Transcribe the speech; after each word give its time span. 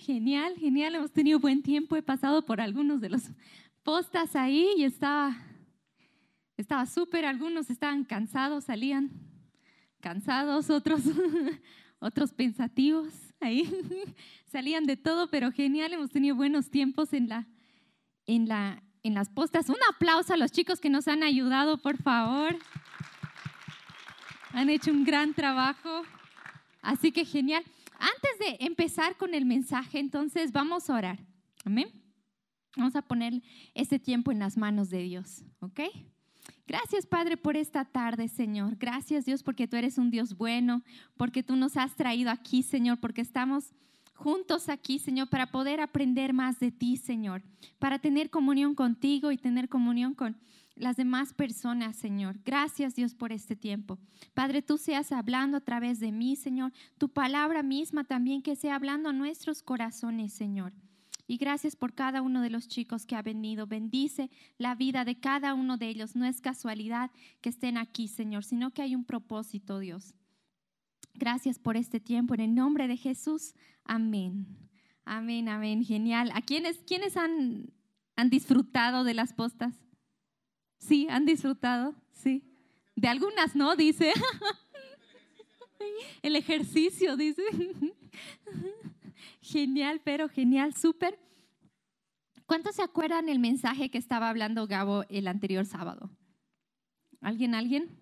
genial, 0.00 0.54
genial. 0.56 0.94
Hemos 0.94 1.12
tenido 1.12 1.38
buen 1.38 1.62
tiempo. 1.62 1.96
He 1.96 2.02
pasado 2.02 2.44
por 2.44 2.60
algunos 2.60 3.00
de 3.00 3.10
los 3.10 3.22
postas 3.82 4.36
ahí 4.36 4.68
y 4.76 4.84
estaba 4.84 5.36
estaba 6.56 6.86
súper. 6.86 7.24
Algunos 7.24 7.70
estaban 7.70 8.04
cansados, 8.04 8.64
salían 8.64 9.10
cansados, 10.00 10.70
otros, 10.70 11.02
otros 11.98 12.32
pensativos 12.32 13.12
ahí. 13.40 13.64
Salían 14.46 14.84
de 14.84 14.96
todo, 14.96 15.28
pero 15.28 15.50
genial. 15.50 15.92
Hemos 15.92 16.10
tenido 16.10 16.36
buenos 16.36 16.70
tiempos 16.70 17.12
en, 17.12 17.28
la, 17.28 17.46
en, 18.26 18.48
la, 18.48 18.82
en 19.02 19.14
las 19.14 19.28
postas. 19.28 19.68
Un 19.68 19.78
aplauso 19.90 20.34
a 20.34 20.36
los 20.36 20.52
chicos 20.52 20.78
que 20.78 20.90
nos 20.90 21.08
han 21.08 21.22
ayudado, 21.22 21.78
por 21.78 21.96
favor. 21.96 22.56
Han 24.52 24.68
hecho 24.68 24.90
un 24.90 25.04
gran 25.04 25.32
trabajo. 25.32 26.02
Así 26.82 27.12
que 27.12 27.24
genial. 27.24 27.64
Antes 28.02 28.38
de 28.40 28.66
empezar 28.66 29.16
con 29.16 29.32
el 29.32 29.44
mensaje, 29.44 30.00
entonces 30.00 30.50
vamos 30.50 30.90
a 30.90 30.96
orar. 30.96 31.24
Amén. 31.64 31.86
Vamos 32.76 32.96
a 32.96 33.02
poner 33.02 33.40
este 33.74 34.00
tiempo 34.00 34.32
en 34.32 34.40
las 34.40 34.56
manos 34.56 34.90
de 34.90 35.04
Dios, 35.04 35.44
¿ok? 35.60 35.82
Gracias, 36.66 37.06
Padre, 37.06 37.36
por 37.36 37.56
esta 37.56 37.84
tarde, 37.84 38.26
Señor. 38.26 38.74
Gracias, 38.76 39.24
Dios, 39.24 39.44
porque 39.44 39.68
tú 39.68 39.76
eres 39.76 39.98
un 39.98 40.10
Dios 40.10 40.36
bueno, 40.36 40.82
porque 41.16 41.44
tú 41.44 41.54
nos 41.54 41.76
has 41.76 41.94
traído 41.94 42.32
aquí, 42.32 42.64
Señor, 42.64 42.98
porque 42.98 43.20
estamos 43.20 43.72
juntos 44.14 44.68
aquí, 44.68 44.98
Señor, 44.98 45.28
para 45.28 45.52
poder 45.52 45.80
aprender 45.80 46.32
más 46.32 46.58
de 46.58 46.72
ti, 46.72 46.96
Señor, 46.96 47.44
para 47.78 48.00
tener 48.00 48.30
comunión 48.30 48.74
contigo 48.74 49.30
y 49.30 49.36
tener 49.36 49.68
comunión 49.68 50.14
con 50.14 50.36
las 50.74 50.96
demás 50.96 51.34
personas, 51.34 51.96
Señor. 51.96 52.40
Gracias, 52.44 52.94
Dios, 52.94 53.14
por 53.14 53.32
este 53.32 53.56
tiempo. 53.56 53.98
Padre, 54.34 54.62
tú 54.62 54.78
seas 54.78 55.12
hablando 55.12 55.58
a 55.58 55.60
través 55.60 56.00
de 56.00 56.12
mí, 56.12 56.36
Señor. 56.36 56.72
Tu 56.98 57.08
palabra 57.08 57.62
misma 57.62 58.04
también 58.04 58.42
que 58.42 58.56
sea 58.56 58.76
hablando 58.76 59.10
a 59.10 59.12
nuestros 59.12 59.62
corazones, 59.62 60.32
Señor. 60.32 60.72
Y 61.26 61.36
gracias 61.36 61.76
por 61.76 61.94
cada 61.94 62.20
uno 62.20 62.42
de 62.42 62.50
los 62.50 62.68
chicos 62.68 63.06
que 63.06 63.16
ha 63.16 63.22
venido. 63.22 63.66
Bendice 63.66 64.30
la 64.58 64.74
vida 64.74 65.04
de 65.04 65.20
cada 65.20 65.54
uno 65.54 65.76
de 65.76 65.88
ellos. 65.88 66.16
No 66.16 66.24
es 66.24 66.40
casualidad 66.40 67.10
que 67.40 67.48
estén 67.48 67.78
aquí, 67.78 68.08
Señor, 68.08 68.44
sino 68.44 68.70
que 68.72 68.82
hay 68.82 68.94
un 68.94 69.04
propósito, 69.04 69.78
Dios. 69.78 70.14
Gracias 71.14 71.58
por 71.58 71.76
este 71.76 72.00
tiempo. 72.00 72.34
En 72.34 72.40
el 72.40 72.54
nombre 72.54 72.88
de 72.88 72.96
Jesús. 72.96 73.54
Amén. 73.84 74.46
Amén, 75.04 75.48
amén. 75.48 75.84
Genial. 75.84 76.30
¿A 76.34 76.42
quiénes, 76.42 76.78
quiénes 76.86 77.16
han, 77.16 77.72
han 78.16 78.30
disfrutado 78.30 79.04
de 79.04 79.14
las 79.14 79.32
postas? 79.32 79.74
Sí, 80.82 81.06
han 81.08 81.24
disfrutado, 81.24 81.94
sí. 82.12 82.42
De 82.96 83.06
algunas 83.06 83.54
no, 83.54 83.76
dice. 83.76 84.12
El 86.22 86.34
ejercicio, 86.34 87.16
dice. 87.16 87.44
Genial, 89.40 90.00
pero 90.04 90.28
genial, 90.28 90.74
súper. 90.74 91.20
¿Cuántos 92.46 92.74
se 92.74 92.82
acuerdan 92.82 93.28
el 93.28 93.38
mensaje 93.38 93.90
que 93.90 93.98
estaba 93.98 94.28
hablando 94.28 94.66
Gabo 94.66 95.04
el 95.08 95.28
anterior 95.28 95.64
sábado? 95.64 96.10
¿Alguien, 97.20 97.54
alguien? 97.54 97.96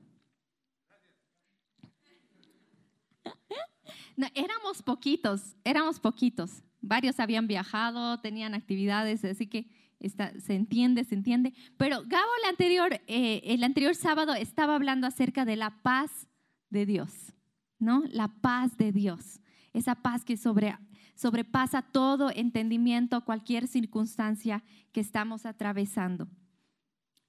No, 4.17 4.27
éramos 4.35 4.83
poquitos, 4.83 5.55
éramos 5.65 6.01
poquitos. 6.01 6.63
Varios 6.81 7.21
habían 7.21 7.47
viajado, 7.47 8.21
tenían 8.21 8.55
actividades, 8.55 9.23
así 9.25 9.47
que 9.47 9.69
se 10.09 10.55
entiende, 10.55 11.05
se 11.05 11.15
entiende. 11.15 11.53
Pero 11.77 12.03
Gabo 12.07 12.31
el 12.43 12.49
anterior, 12.49 13.01
eh, 13.07 13.43
el 13.45 13.63
anterior 13.63 13.95
sábado 13.95 14.35
estaba 14.35 14.75
hablando 14.75 15.07
acerca 15.07 15.45
de 15.45 15.57
la 15.57 15.83
paz 15.83 16.29
de 16.71 16.87
Dios, 16.87 17.33
¿no? 17.79 18.05
La 18.11 18.29
paz 18.29 18.77
de 18.77 18.93
Dios, 18.93 19.41
esa 19.73 19.97
paz 19.97 20.25
que 20.25 20.37
sobre, 20.37 20.77
sobrepasa 21.15 21.83
todo 21.83 22.31
entendimiento, 22.35 23.25
cualquier 23.25 23.67
circunstancia 23.67 24.65
que 24.93 25.01
estamos 25.01 25.45
atravesando. 25.45 26.29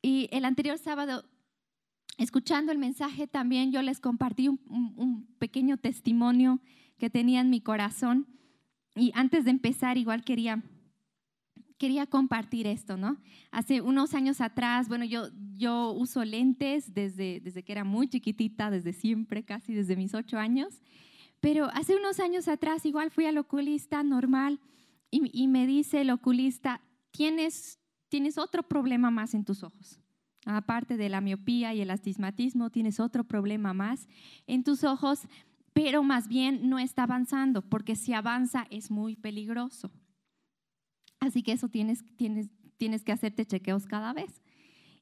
Y 0.02 0.30
el 0.32 0.46
anterior 0.46 0.78
sábado, 0.78 1.26
escuchando 2.18 2.72
el 2.72 2.78
mensaje 2.78 3.28
también, 3.28 3.72
yo 3.72 3.82
les 3.82 4.00
compartí 4.00 4.48
un 4.48 5.28
pequeño 5.40 5.78
testimonio 5.78 6.60
que 6.98 7.10
tenía 7.10 7.42
en 7.42 7.50
mi 7.50 7.62
corazón. 7.62 8.28
Y 8.96 9.12
antes 9.16 9.44
de 9.44 9.52
empezar, 9.52 9.98
igual 9.98 10.24
quería 10.24 10.64
quería 11.82 12.06
compartir 12.06 12.68
esto, 12.68 12.96
¿no? 12.96 13.18
Hace 13.50 13.82
unos 13.82 14.14
años 14.14 14.40
atrás, 14.40 14.88
bueno, 14.88 15.04
yo, 15.04 15.30
yo 15.58 15.94
uso 15.94 16.24
lentes 16.24 16.94
desde, 16.94 17.40
desde 17.40 17.64
que 17.64 17.72
era 17.72 17.84
muy 17.84 18.08
chiquitita, 18.08 18.70
desde 18.70 18.94
siempre, 18.94 19.44
casi 19.44 19.74
desde 19.74 19.96
mis 19.96 20.14
ocho 20.14 20.38
años, 20.38 20.80
pero 21.40 21.72
hace 21.74 21.96
unos 21.96 22.20
años 22.20 22.48
atrás 22.48 22.86
igual 22.86 23.10
fui 23.10 23.26
al 23.26 23.40
oculista 23.40 24.04
normal 24.04 24.60
y, 25.10 25.32
y 25.34 25.48
me 25.48 25.66
dice 25.66 26.02
el 26.02 26.12
oculista, 26.12 26.82
tienes, 27.10 27.80
tienes 28.10 28.38
otro 28.38 28.62
problema 28.62 29.10
más 29.10 29.34
en 29.34 29.44
tus 29.44 29.64
ojos. 29.64 30.00
Aparte 30.46 30.98
de 30.98 31.10
la 31.10 31.20
miopía 31.20 31.74
y 31.74 31.82
el 31.82 31.90
astigmatismo, 31.90 32.70
tienes 32.70 33.00
otro 33.00 33.24
problema 33.24 33.74
más 33.74 34.08
en 34.46 34.64
tus 34.64 34.84
ojos, 34.84 35.22
pero 35.74 36.04
más 36.04 36.28
bien 36.28 36.70
no 36.70 36.78
está 36.78 37.04
avanzando, 37.04 37.64
porque 37.64 37.96
si 37.96 38.14
avanza 38.14 38.68
es 38.70 38.92
muy 38.92 39.16
peligroso. 39.16 39.92
Así 41.22 41.44
que 41.44 41.54
eso 41.54 41.70
tienes, 41.70 42.04
tienes, 42.18 42.50
tienes 42.78 43.04
que 43.04 43.12
hacerte 43.12 43.46
chequeos 43.46 43.86
cada 43.86 44.12
vez. 44.12 44.42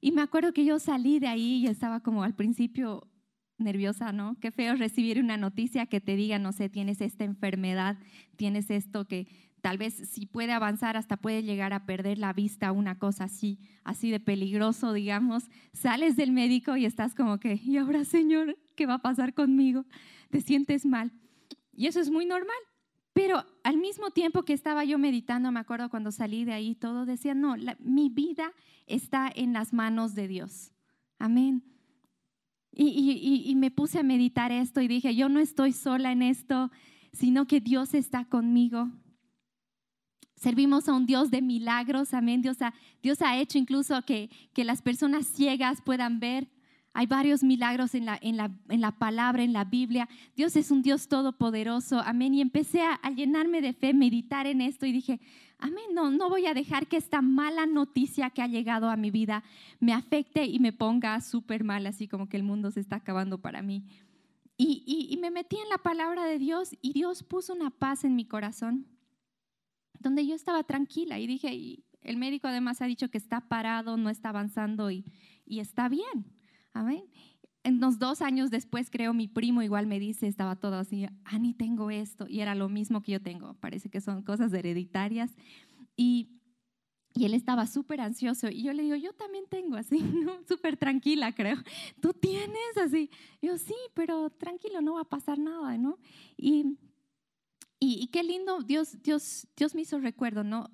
Y 0.01 0.11
me 0.11 0.21
acuerdo 0.21 0.53
que 0.53 0.65
yo 0.65 0.77
salí 0.77 1.19
de 1.19 1.27
ahí 1.27 1.63
y 1.63 1.67
estaba 1.67 2.01
como 2.01 2.23
al 2.23 2.35
principio 2.35 3.07
nerviosa, 3.57 4.11
¿no? 4.11 4.37
Qué 4.39 4.51
feo 4.51 4.75
recibir 4.75 5.19
una 5.19 5.37
noticia 5.37 5.85
que 5.85 6.01
te 6.01 6.15
diga, 6.15 6.37
no 6.37 6.51
sé, 6.51 6.69
tienes 6.69 7.01
esta 7.01 7.23
enfermedad, 7.23 7.97
tienes 8.35 8.69
esto 8.69 9.05
que 9.05 9.27
tal 9.61 9.77
vez 9.77 9.93
si 10.09 10.25
puede 10.25 10.53
avanzar 10.53 10.97
hasta 10.97 11.17
puede 11.17 11.43
llegar 11.43 11.73
a 11.73 11.85
perder 11.85 12.17
la 12.17 12.33
vista, 12.33 12.71
una 12.71 12.97
cosa 12.97 13.25
así, 13.25 13.59
así 13.83 14.11
de 14.11 14.19
peligroso, 14.19 14.93
digamos. 14.93 15.49
Sales 15.73 16.15
del 16.15 16.31
médico 16.31 16.77
y 16.77 16.85
estás 16.85 17.15
como 17.15 17.39
que, 17.39 17.59
¿y 17.63 17.77
ahora, 17.77 18.03
Señor, 18.05 18.57
qué 18.75 18.85
va 18.85 18.95
a 18.95 19.01
pasar 19.01 19.33
conmigo? 19.33 19.85
Te 20.29 20.41
sientes 20.41 20.85
mal. 20.85 21.11
Y 21.73 21.87
eso 21.87 21.99
es 21.99 22.09
muy 22.09 22.25
normal. 22.25 22.57
Pero 23.19 23.43
al 23.63 23.75
mismo 23.75 24.11
tiempo 24.11 24.43
que 24.43 24.53
estaba 24.53 24.85
yo 24.85 24.97
meditando, 24.97 25.51
me 25.51 25.59
acuerdo 25.59 25.89
cuando 25.89 26.09
salí 26.09 26.45
de 26.45 26.53
ahí, 26.53 26.73
todo 26.73 27.05
decía, 27.05 27.33
no, 27.33 27.57
mi 27.79 28.07
vida 28.07 28.53
está 28.87 29.29
en 29.35 29.51
las 29.51 29.73
manos 29.73 30.15
de 30.15 30.29
Dios. 30.29 30.71
Amén. 31.17 31.61
Y, 32.71 33.43
y, 33.45 33.55
me 33.55 33.71
puse 33.71 33.99
a 33.99 34.03
meditar 34.03 34.53
esto 34.53 34.79
y 34.79 34.87
dije, 34.87 35.15
yo 35.15 35.27
no 35.27 35.41
estoy 35.41 35.73
sola 35.73 36.13
en 36.13 36.21
esto, 36.21 36.71
sino 37.11 37.45
que 37.45 37.59
Dios 37.59 37.93
está 37.93 38.23
conmigo. 38.23 38.87
Servimos 40.37 40.87
a 40.87 40.93
un 40.93 41.05
Dios 41.05 41.29
de 41.29 41.41
milagros, 41.41 42.13
amén. 42.13 42.41
Dios 42.41 42.61
ha, 42.61 42.73
Dios 43.03 43.21
ha 43.21 43.37
hecho 43.37 43.57
incluso 43.57 44.01
que, 44.03 44.29
que 44.53 44.63
las 44.63 44.81
personas 44.81 45.25
ciegas 45.25 45.81
puedan 45.81 46.21
ver. 46.21 46.47
Hay 46.93 47.05
varios 47.05 47.43
milagros 47.43 47.93
en 47.93 48.05
la, 48.05 48.17
en, 48.21 48.37
la, 48.37 48.51
en 48.67 48.81
la, 48.81 48.91
palabra, 48.91 49.43
en 49.43 49.53
la 49.53 49.63
Biblia. 49.63 50.09
Dios 50.35 50.55
es 50.55 50.71
un 50.71 50.81
Dios 50.81 51.07
todopoderoso. 51.07 51.99
Amén. 51.99 52.33
Y 52.33 52.41
empecé 52.41 52.81
a, 52.81 52.99
llenarme 53.15 53.61
de 53.61 53.73
fe, 53.73 53.93
meditar 53.93 54.47
en 54.47 54.61
esto 54.61 54.85
y 54.85 54.91
dije, 54.91 55.19
amén, 55.59 55.85
no, 55.93 56.09
no 56.09 56.29
voy 56.29 56.47
a 56.47 56.53
dejar 56.53 56.87
que 56.87 56.97
esta 56.97 57.21
mala 57.21 57.65
noticia 57.65 58.31
que 58.31 58.41
ha 58.41 58.47
llegado 58.47 58.89
a 58.89 58.95
mi 58.95 59.11
vida 59.11 59.43
me 59.79 59.93
afecte 59.93 60.45
y 60.45 60.59
me 60.59 60.73
ponga 60.73 61.21
súper 61.21 61.63
mal, 61.63 61.85
así 61.85 62.07
como 62.07 62.27
que 62.27 62.37
el 62.37 62.43
mundo 62.43 62.71
se 62.71 62.79
está 62.79 62.97
acabando 62.97 63.37
para 63.37 63.61
mí. 63.61 63.85
Y, 64.57 64.83
y, 64.85 65.13
y 65.13 65.17
me 65.17 65.31
metí 65.31 65.57
en 65.57 65.69
la 65.69 65.77
palabra 65.77 66.25
de 66.25 66.39
Dios 66.39 66.75
y 66.81 66.93
Dios 66.93 67.23
puso 67.23 67.53
una 67.53 67.69
paz 67.69 68.03
en 68.03 68.15
mi 68.15 68.25
corazón, 68.25 68.87
donde 69.99 70.25
yo 70.25 70.33
estaba 70.33 70.63
tranquila 70.63 71.19
y 71.19 71.27
dije, 71.27 71.53
y 71.53 71.85
el 72.01 72.17
médico 72.17 72.47
además 72.47 72.81
ha 72.81 72.85
dicho 72.85 73.09
que 73.09 73.17
está 73.17 73.41
parado, 73.41 73.95
no 73.95 74.09
está 74.09 74.29
avanzando 74.29 74.89
y, 74.89 75.05
y 75.45 75.59
está 75.59 75.87
bien. 75.87 76.38
Amén. 76.79 77.03
Unos 77.65 77.99
dos 77.99 78.21
años 78.21 78.51
después, 78.51 78.89
creo, 78.89 79.13
mi 79.13 79.27
primo 79.27 79.61
igual 79.61 79.85
me 79.85 79.99
dice, 79.99 80.27
estaba 80.27 80.55
todo 80.55 80.75
así, 80.75 81.07
Ani, 81.25 81.53
tengo 81.53 81.91
esto, 81.91 82.25
y 82.25 82.39
era 82.39 82.55
lo 82.55 82.69
mismo 82.69 83.01
que 83.01 83.11
yo 83.11 83.21
tengo, 83.21 83.53
parece 83.55 83.89
que 83.89 83.99
son 83.99 84.23
cosas 84.23 84.53
hereditarias. 84.53 85.35
Y, 85.97 86.39
y 87.13 87.25
él 87.25 87.33
estaba 87.33 87.67
súper 87.67 87.99
ansioso, 87.99 88.47
y 88.47 88.63
yo 88.63 88.71
le 88.71 88.83
digo, 88.83 88.95
yo 88.95 89.11
también 89.11 89.43
tengo 89.49 89.75
así, 89.75 89.99
¿no? 90.23 90.41
súper 90.47 90.77
tranquila, 90.77 91.33
creo. 91.35 91.57
¿Tú 91.99 92.13
tienes 92.13 92.77
así? 92.81 93.09
yo, 93.41 93.57
sí, 93.57 93.75
pero 93.93 94.29
tranquilo, 94.29 94.79
no 94.79 94.93
va 94.93 95.01
a 95.01 95.09
pasar 95.09 95.37
nada, 95.37 95.77
¿no? 95.77 95.99
Y, 96.37 96.77
y, 97.77 98.01
y 98.01 98.07
qué 98.07 98.23
lindo, 98.23 98.61
Dios, 98.61 99.01
Dios, 99.03 99.49
Dios 99.57 99.75
me 99.75 99.81
hizo 99.81 99.99
recuerdo, 99.99 100.45
¿no? 100.45 100.71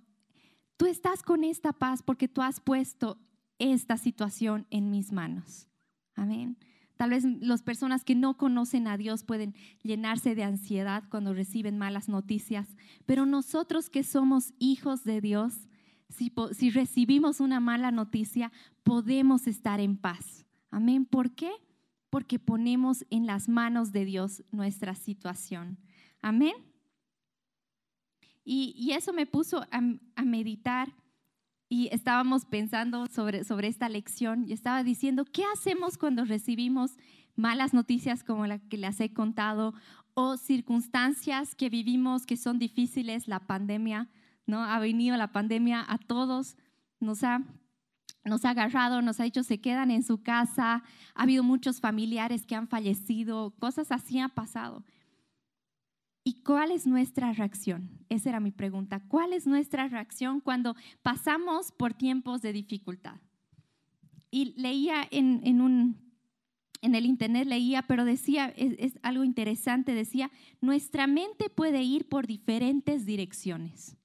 Tú 0.77 0.85
estás 0.85 1.23
con 1.23 1.43
esta 1.43 1.73
paz 1.73 2.03
porque 2.03 2.27
tú 2.27 2.43
has 2.43 2.59
puesto 2.59 3.17
esta 3.57 3.97
situación 3.97 4.67
en 4.69 4.91
mis 4.91 5.11
manos. 5.11 5.67
Amén. 6.15 6.57
Tal 6.97 7.09
vez 7.09 7.25
las 7.41 7.61
personas 7.61 8.03
que 8.03 8.15
no 8.15 8.37
conocen 8.37 8.87
a 8.87 8.97
Dios 8.97 9.23
pueden 9.23 9.53
llenarse 9.83 10.33
de 10.33 10.43
ansiedad 10.43 11.03
cuando 11.09 11.33
reciben 11.33 11.77
malas 11.77 12.07
noticias, 12.07 12.75
pero 13.05 13.25
nosotros 13.25 13.89
que 13.89 14.03
somos 14.03 14.53
hijos 14.59 15.03
de 15.03 15.19
Dios, 15.19 15.67
si, 16.09 16.31
si 16.53 16.69
recibimos 16.69 17.41
una 17.41 17.59
mala 17.59 17.91
noticia, 17.91 18.51
podemos 18.83 19.47
estar 19.47 19.79
en 19.81 19.97
paz. 19.97 20.45
Amén. 20.71 21.05
¿Por 21.05 21.31
qué? 21.31 21.51
Porque 22.09 22.39
ponemos 22.39 23.05
en 23.09 23.25
las 23.25 23.49
manos 23.49 23.91
de 23.91 24.05
Dios 24.05 24.43
nuestra 24.51 24.95
situación. 24.95 25.77
Amén. 26.21 26.55
Y, 28.47 28.91
eso 28.91 29.11
me 29.11 29.25
puso 29.25 29.65
a, 29.71 29.81
meditar 30.23 30.93
y 31.69 31.89
estábamos 31.91 32.45
pensando 32.45 33.07
sobre, 33.07 33.43
sobre 33.43 33.67
esta 33.67 33.89
lección 33.89 34.45
y 34.47 34.53
estaba 34.53 34.83
diciendo, 34.83 35.25
¿qué 35.25 35.43
hacemos 35.53 35.97
cuando 35.97 36.25
recibimos 36.25 36.97
malas 37.35 37.73
noticias 37.73 38.23
como 38.23 38.45
la 38.47 38.59
que 38.59 38.77
les 38.77 38.99
he 38.99 39.13
contado 39.13 39.73
o 40.13 40.37
circunstancias 40.37 41.55
que 41.55 41.69
vivimos 41.69 42.25
que 42.25 42.37
son 42.37 42.59
difíciles, 42.59 43.27
la 43.27 43.41
pandemia, 43.41 44.09
¿no? 44.45 44.63
Ha 44.63 44.79
venido 44.79 45.17
la 45.17 45.31
pandemia 45.31 45.83
a 45.87 45.97
todos, 45.97 46.55
nos 46.99 47.23
ha 47.23 47.43
nos 48.23 48.43
ha 48.43 48.51
agarrado, 48.51 49.03
nos 49.03 49.19
ha 49.19 49.23
dicho 49.23 49.43
se 49.43 49.61
quedan 49.61 49.91
en 49.91 50.01
su 50.01 50.23
casa, 50.23 50.83
ha 51.13 51.21
habido 51.21 51.43
muchos 51.43 51.79
familiares 51.79 52.45
que 52.47 52.55
han 52.55 52.67
fallecido, 52.67 53.53
cosas 53.59 53.91
así 53.91 54.17
han 54.17 54.31
pasado. 54.31 54.83
¿Y 56.27 56.41
cuál 56.41 56.71
es 56.71 56.87
nuestra 56.87 57.33
reacción? 57.33 57.87
Esa 58.09 58.29
era 58.29 58.39
mi 58.39 58.49
pregunta. 58.49 58.99
¿Cuál 59.07 59.31
es 59.31 59.45
nuestra 59.45 59.87
reacción 59.87 60.41
cuando 60.41 60.75
pasamos 61.03 61.71
por 61.71 61.93
tiempos 61.93 62.41
de 62.41 62.51
dificultad? 62.51 63.17
Y 64.31 64.59
leía 64.59 65.07
en, 65.11 65.61
un, 65.61 65.97
en 66.81 66.95
el 66.95 67.05
internet, 67.05 67.47
leía, 67.47 67.83
pero 67.83 68.05
decía, 68.05 68.51
es, 68.57 68.73
es 68.79 68.99
algo 69.03 69.23
interesante, 69.23 69.93
decía, 69.93 70.31
nuestra 70.61 71.05
mente 71.05 71.51
puede 71.51 71.83
ir 71.83 72.09
por 72.09 72.25
diferentes 72.25 73.05
direcciones. 73.05 73.95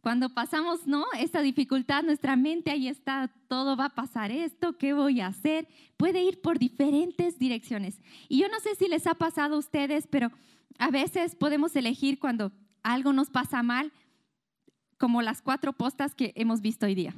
Cuando 0.00 0.30
pasamos, 0.30 0.86
¿no? 0.86 1.04
Esta 1.18 1.42
dificultad, 1.42 2.04
nuestra 2.04 2.36
mente 2.36 2.70
ahí 2.70 2.88
está, 2.88 3.30
todo 3.48 3.76
va 3.76 3.86
a 3.86 3.94
pasar 3.94 4.30
esto, 4.30 4.78
¿qué 4.78 4.94
voy 4.94 5.20
a 5.20 5.26
hacer? 5.26 5.68
Puede 5.98 6.22
ir 6.24 6.40
por 6.40 6.58
diferentes 6.58 7.38
direcciones. 7.38 8.00
Y 8.30 8.38
yo 8.38 8.48
no 8.48 8.60
sé 8.60 8.74
si 8.76 8.88
les 8.88 9.06
ha 9.06 9.14
pasado 9.14 9.56
a 9.56 9.58
ustedes, 9.58 10.06
pero 10.06 10.30
a 10.78 10.90
veces 10.90 11.34
podemos 11.34 11.74
elegir 11.76 12.18
cuando 12.18 12.52
algo 12.82 13.12
nos 13.12 13.30
pasa 13.30 13.62
mal, 13.62 13.92
como 14.98 15.22
las 15.22 15.42
cuatro 15.42 15.72
postas 15.72 16.14
que 16.14 16.32
hemos 16.36 16.60
visto 16.60 16.86
hoy 16.86 16.94
día. 16.94 17.14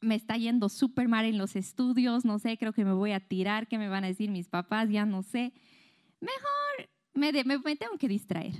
Me 0.00 0.14
está 0.14 0.36
yendo 0.36 0.68
súper 0.68 1.08
mal 1.08 1.24
en 1.24 1.38
los 1.38 1.56
estudios, 1.56 2.24
no 2.24 2.38
sé, 2.38 2.58
creo 2.58 2.72
que 2.72 2.84
me 2.84 2.92
voy 2.92 3.12
a 3.12 3.20
tirar, 3.20 3.66
¿qué 3.66 3.78
me 3.78 3.88
van 3.88 4.04
a 4.04 4.08
decir 4.08 4.30
mis 4.30 4.48
papás? 4.48 4.90
Ya 4.90 5.06
no 5.06 5.22
sé. 5.22 5.52
Mejor 6.20 6.90
me, 7.14 7.32
me 7.32 7.76
tengo 7.76 7.98
que 7.98 8.08
distraer 8.08 8.54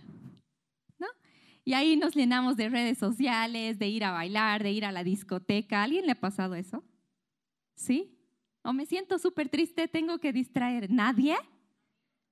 y 1.67 1.75
ahí 1.75 1.96
nos 1.96 2.14
llenamos 2.14 2.56
de 2.56 2.69
redes 2.69 2.96
sociales, 2.96 3.81
de 3.81 3.88
ir 3.88 4.05
a 4.05 4.12
bailar, 4.12 4.62
de 4.62 4.70
ir 4.70 4.84
a 4.84 4.93
la 4.93 5.02
discoteca. 5.02 5.82
¿Alguien 5.82 6.06
le 6.06 6.12
ha 6.12 6.20
pasado 6.20 6.55
eso? 6.55 6.84
¿Sí? 7.75 8.17
O 8.62 8.73
me 8.73 8.87
siento 8.87 9.19
súper 9.19 9.49
triste, 9.49 9.88
tengo 9.88 10.19
que 10.19 10.32
distraer. 10.32 10.88
¿Nadie? 10.93 11.34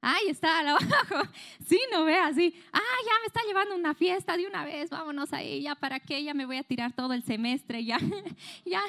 Ahí 0.06 0.29
está, 0.29 0.61
abajo. 0.61 0.85
Sí, 1.67 1.81
no 1.91 2.05
ve 2.05 2.17
así. 2.17 2.55
Ah, 2.73 2.81
ya 3.06 3.12
me 3.21 3.27
está 3.27 3.41
llevando 3.47 3.75
una 3.75 3.95
fiesta 3.95 4.37
de 4.37 4.47
una 4.47 4.65
vez, 4.65 4.91
vámonos 4.91 5.33
ahí, 5.33 5.62
ya 5.62 5.75
para 5.75 5.99
qué, 5.99 6.23
ya 6.23 6.35
me 6.35 6.45
voy 6.45 6.59
a 6.59 6.62
tirar 6.62 6.93
todo 6.93 7.15
el 7.15 7.23
semestre, 7.23 7.83
ya, 7.85 7.99
ya, 8.67 8.83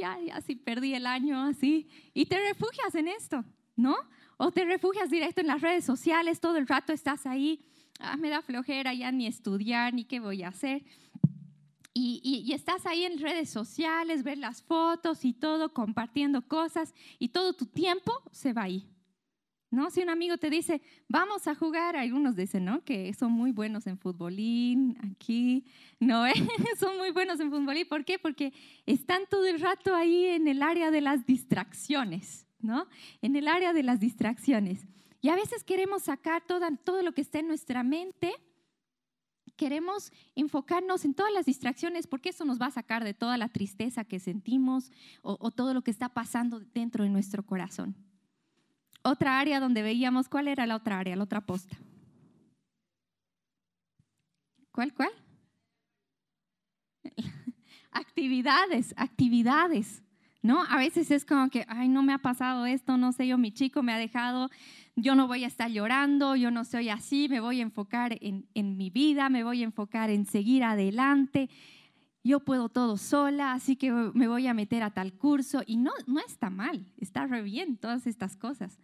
ya, 0.00 0.18
ya, 0.18 0.40
sí 0.40 0.56
perdí 0.56 0.94
el 0.94 1.06
año, 1.06 1.42
así. 1.42 1.90
Y 2.14 2.24
te 2.24 2.38
refugias 2.38 2.94
en 2.94 3.08
esto, 3.08 3.44
¿no? 3.76 3.96
O 4.38 4.50
te 4.50 4.64
refugias 4.64 5.10
directo 5.10 5.42
en 5.42 5.48
las 5.48 5.60
redes 5.60 5.84
sociales, 5.84 6.40
todo 6.40 6.56
el 6.56 6.66
rato 6.66 6.94
estás 6.94 7.26
ahí 7.26 7.62
ah, 8.00 8.16
me 8.16 8.30
da 8.30 8.40
flojera 8.40 8.94
ya 8.94 9.12
ni 9.12 9.26
estudiar, 9.26 9.92
ni 9.92 10.04
qué 10.04 10.20
voy 10.20 10.42
a 10.42 10.48
hacer. 10.48 10.82
Y, 11.94 12.50
estás 12.54 12.86
ahí 12.86 13.04
en 13.04 13.18
redes 13.18 13.50
sociales, 13.50 14.22
ver 14.22 14.38
las 14.38 14.62
fotos 14.62 15.26
y 15.26 15.34
todo, 15.34 15.74
compartiendo 15.74 16.40
cosas 16.48 16.94
y 17.18 17.28
todo 17.28 17.52
tu 17.52 17.66
tiempo 17.66 18.22
se 18.30 18.54
va 18.54 18.62
ahí. 18.62 18.88
¿No? 19.72 19.88
Si 19.88 20.02
un 20.02 20.10
amigo 20.10 20.36
te 20.36 20.50
dice, 20.50 20.82
vamos 21.08 21.46
a 21.46 21.54
jugar, 21.54 21.96
algunos 21.96 22.36
dicen, 22.36 22.66
¿no? 22.66 22.84
Que 22.84 23.14
son 23.14 23.32
muy 23.32 23.52
buenos 23.52 23.86
en 23.86 23.96
futbolín, 23.96 24.98
aquí, 25.10 25.64
¿no? 25.98 26.24
son 26.78 26.98
muy 26.98 27.10
buenos 27.10 27.40
en 27.40 27.50
futbolín. 27.50 27.88
¿Por 27.88 28.04
qué? 28.04 28.18
Porque 28.18 28.52
están 28.84 29.22
todo 29.30 29.46
el 29.46 29.58
rato 29.58 29.94
ahí 29.94 30.26
en 30.26 30.46
el 30.46 30.62
área 30.62 30.90
de 30.90 31.00
las 31.00 31.24
distracciones, 31.24 32.46
¿no? 32.60 32.86
En 33.22 33.34
el 33.34 33.48
área 33.48 33.72
de 33.72 33.82
las 33.82 33.98
distracciones. 33.98 34.86
Y 35.22 35.30
a 35.30 35.36
veces 35.36 35.64
queremos 35.64 36.02
sacar 36.02 36.44
todo, 36.46 36.66
todo 36.84 37.02
lo 37.02 37.14
que 37.14 37.22
está 37.22 37.38
en 37.38 37.48
nuestra 37.48 37.82
mente, 37.82 38.34
queremos 39.56 40.12
enfocarnos 40.34 41.06
en 41.06 41.14
todas 41.14 41.32
las 41.32 41.46
distracciones 41.46 42.06
porque 42.06 42.28
eso 42.28 42.44
nos 42.44 42.60
va 42.60 42.66
a 42.66 42.72
sacar 42.72 43.04
de 43.04 43.14
toda 43.14 43.38
la 43.38 43.48
tristeza 43.48 44.04
que 44.04 44.20
sentimos 44.20 44.90
o, 45.22 45.50
todo 45.50 45.72
lo 45.72 45.82
que 45.82 45.90
está 45.90 46.10
pasando 46.10 46.60
dentro 46.60 47.04
de 47.04 47.10
nuestro 47.10 47.42
corazón. 47.46 47.96
Otra 49.02 49.38
área 49.38 49.60
donde 49.60 49.82
veíamos, 49.82 50.28
¿cuál 50.28 50.48
era 50.48 50.66
la 50.66 50.76
otra 50.76 50.98
área, 50.98 51.16
la 51.16 51.24
otra 51.24 51.40
posta? 51.40 51.76
¿Cuál, 54.70 54.94
cuál? 54.94 55.10
actividades, 57.90 58.94
actividades, 58.96 60.02
¿no? 60.40 60.62
A 60.62 60.76
veces 60.78 61.10
es 61.10 61.24
como 61.24 61.50
que, 61.50 61.64
ay, 61.68 61.88
no 61.88 62.02
me 62.02 62.14
ha 62.14 62.18
pasado 62.18 62.64
esto, 62.64 62.96
no 62.96 63.12
sé 63.12 63.26
yo, 63.26 63.38
mi 63.38 63.52
chico 63.52 63.82
me 63.82 63.92
ha 63.92 63.98
dejado 63.98 64.48
yo 64.96 65.14
no 65.14 65.26
voy 65.26 65.44
a 65.44 65.46
estar 65.46 65.70
llorando, 65.70 66.36
yo 66.36 66.50
no 66.50 66.64
soy 66.64 66.88
así, 66.90 67.28
me 67.28 67.40
voy 67.40 67.60
a 67.60 67.62
enfocar 67.62 68.18
en, 68.20 68.76
mi 68.76 68.90
vida, 68.90 69.28
me 69.30 69.44
voy 69.44 69.62
a 69.62 69.64
enfocar 69.64 70.10
en 70.10 70.26
seguir 70.26 70.64
adelante, 70.64 71.48
yo 72.22 72.40
puedo 72.40 72.68
todo 72.68 72.96
sola, 72.98 73.52
así 73.52 73.76
que 73.76 73.90
me 73.90 74.28
voy 74.28 74.46
a 74.46 74.54
meter 74.54 74.82
a 74.82 74.90
tal 74.90 75.14
curso. 75.14 75.62
Y 75.66 75.76
no, 75.76 75.90
no 76.06 76.20
está 76.20 76.50
mal, 76.50 76.86
está 76.98 77.26
re 77.26 77.42
bien 77.42 77.76
todas 77.78 78.06
estas 78.06 78.36
cosas. 78.36 78.78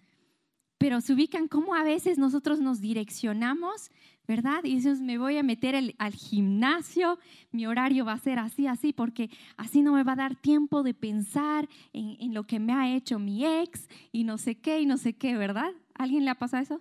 Pero 0.79 1.01
se 1.01 1.13
ubican 1.13 1.49
cómo 1.49 1.75
a 1.75 1.83
veces 1.83 2.19
nosotros 2.19 2.61
nos 2.61 2.81
direccionamos, 2.81 3.91
¿verdad? 4.27 4.63
Y 4.65 4.77
decimos, 4.77 5.01
me 5.01 5.19
voy 5.19 5.37
a 5.37 5.43
meter 5.43 5.75
al 5.99 6.13
gimnasio, 6.15 7.19
mi 7.51 7.67
horario 7.67 8.05
va 8.05 8.13
a 8.13 8.19
ser 8.19 8.39
así, 8.39 8.67
así, 8.67 8.93
porque 8.93 9.31
así 9.57 9.83
no 9.83 9.93
me 9.93 10.05
va 10.05 10.13
a 10.13 10.17
dar 10.17 10.37
tiempo 10.37 10.83
de 10.83 10.95
pensar 10.95 11.69
en, 11.93 12.17
en 12.21 12.35
lo 12.35 12.45
que 12.45 12.61
me 12.61 12.73
ha 12.73 12.95
hecho 12.95 13.19
mi 13.19 13.45
ex 13.45 13.89
y 14.13 14.25
no 14.25 14.39
sé 14.39 14.61
qué 14.61 14.81
y 14.81 14.87
no 14.87 14.97
sé 14.97 15.15
qué, 15.15 15.37
¿verdad? 15.37 15.73
¿Alguien 15.95 16.25
le 16.25 16.31
ha 16.31 16.37
pasado 16.37 16.63
eso? 16.63 16.81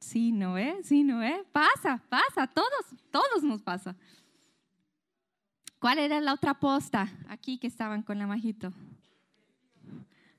Sí, 0.00 0.32
¿no 0.32 0.56
es? 0.56 0.86
Sí, 0.86 1.02
¿no 1.02 1.22
es? 1.22 1.44
Pasa, 1.52 2.02
pasa, 2.08 2.46
todos, 2.46 2.86
todos 3.10 3.42
nos 3.42 3.62
pasa. 3.62 3.96
¿Cuál 5.80 5.98
era 5.98 6.20
la 6.20 6.34
otra 6.34 6.54
posta? 6.54 7.08
Aquí 7.28 7.58
que 7.58 7.66
estaban 7.66 8.02
con 8.02 8.18
la 8.18 8.26
majito. 8.26 8.72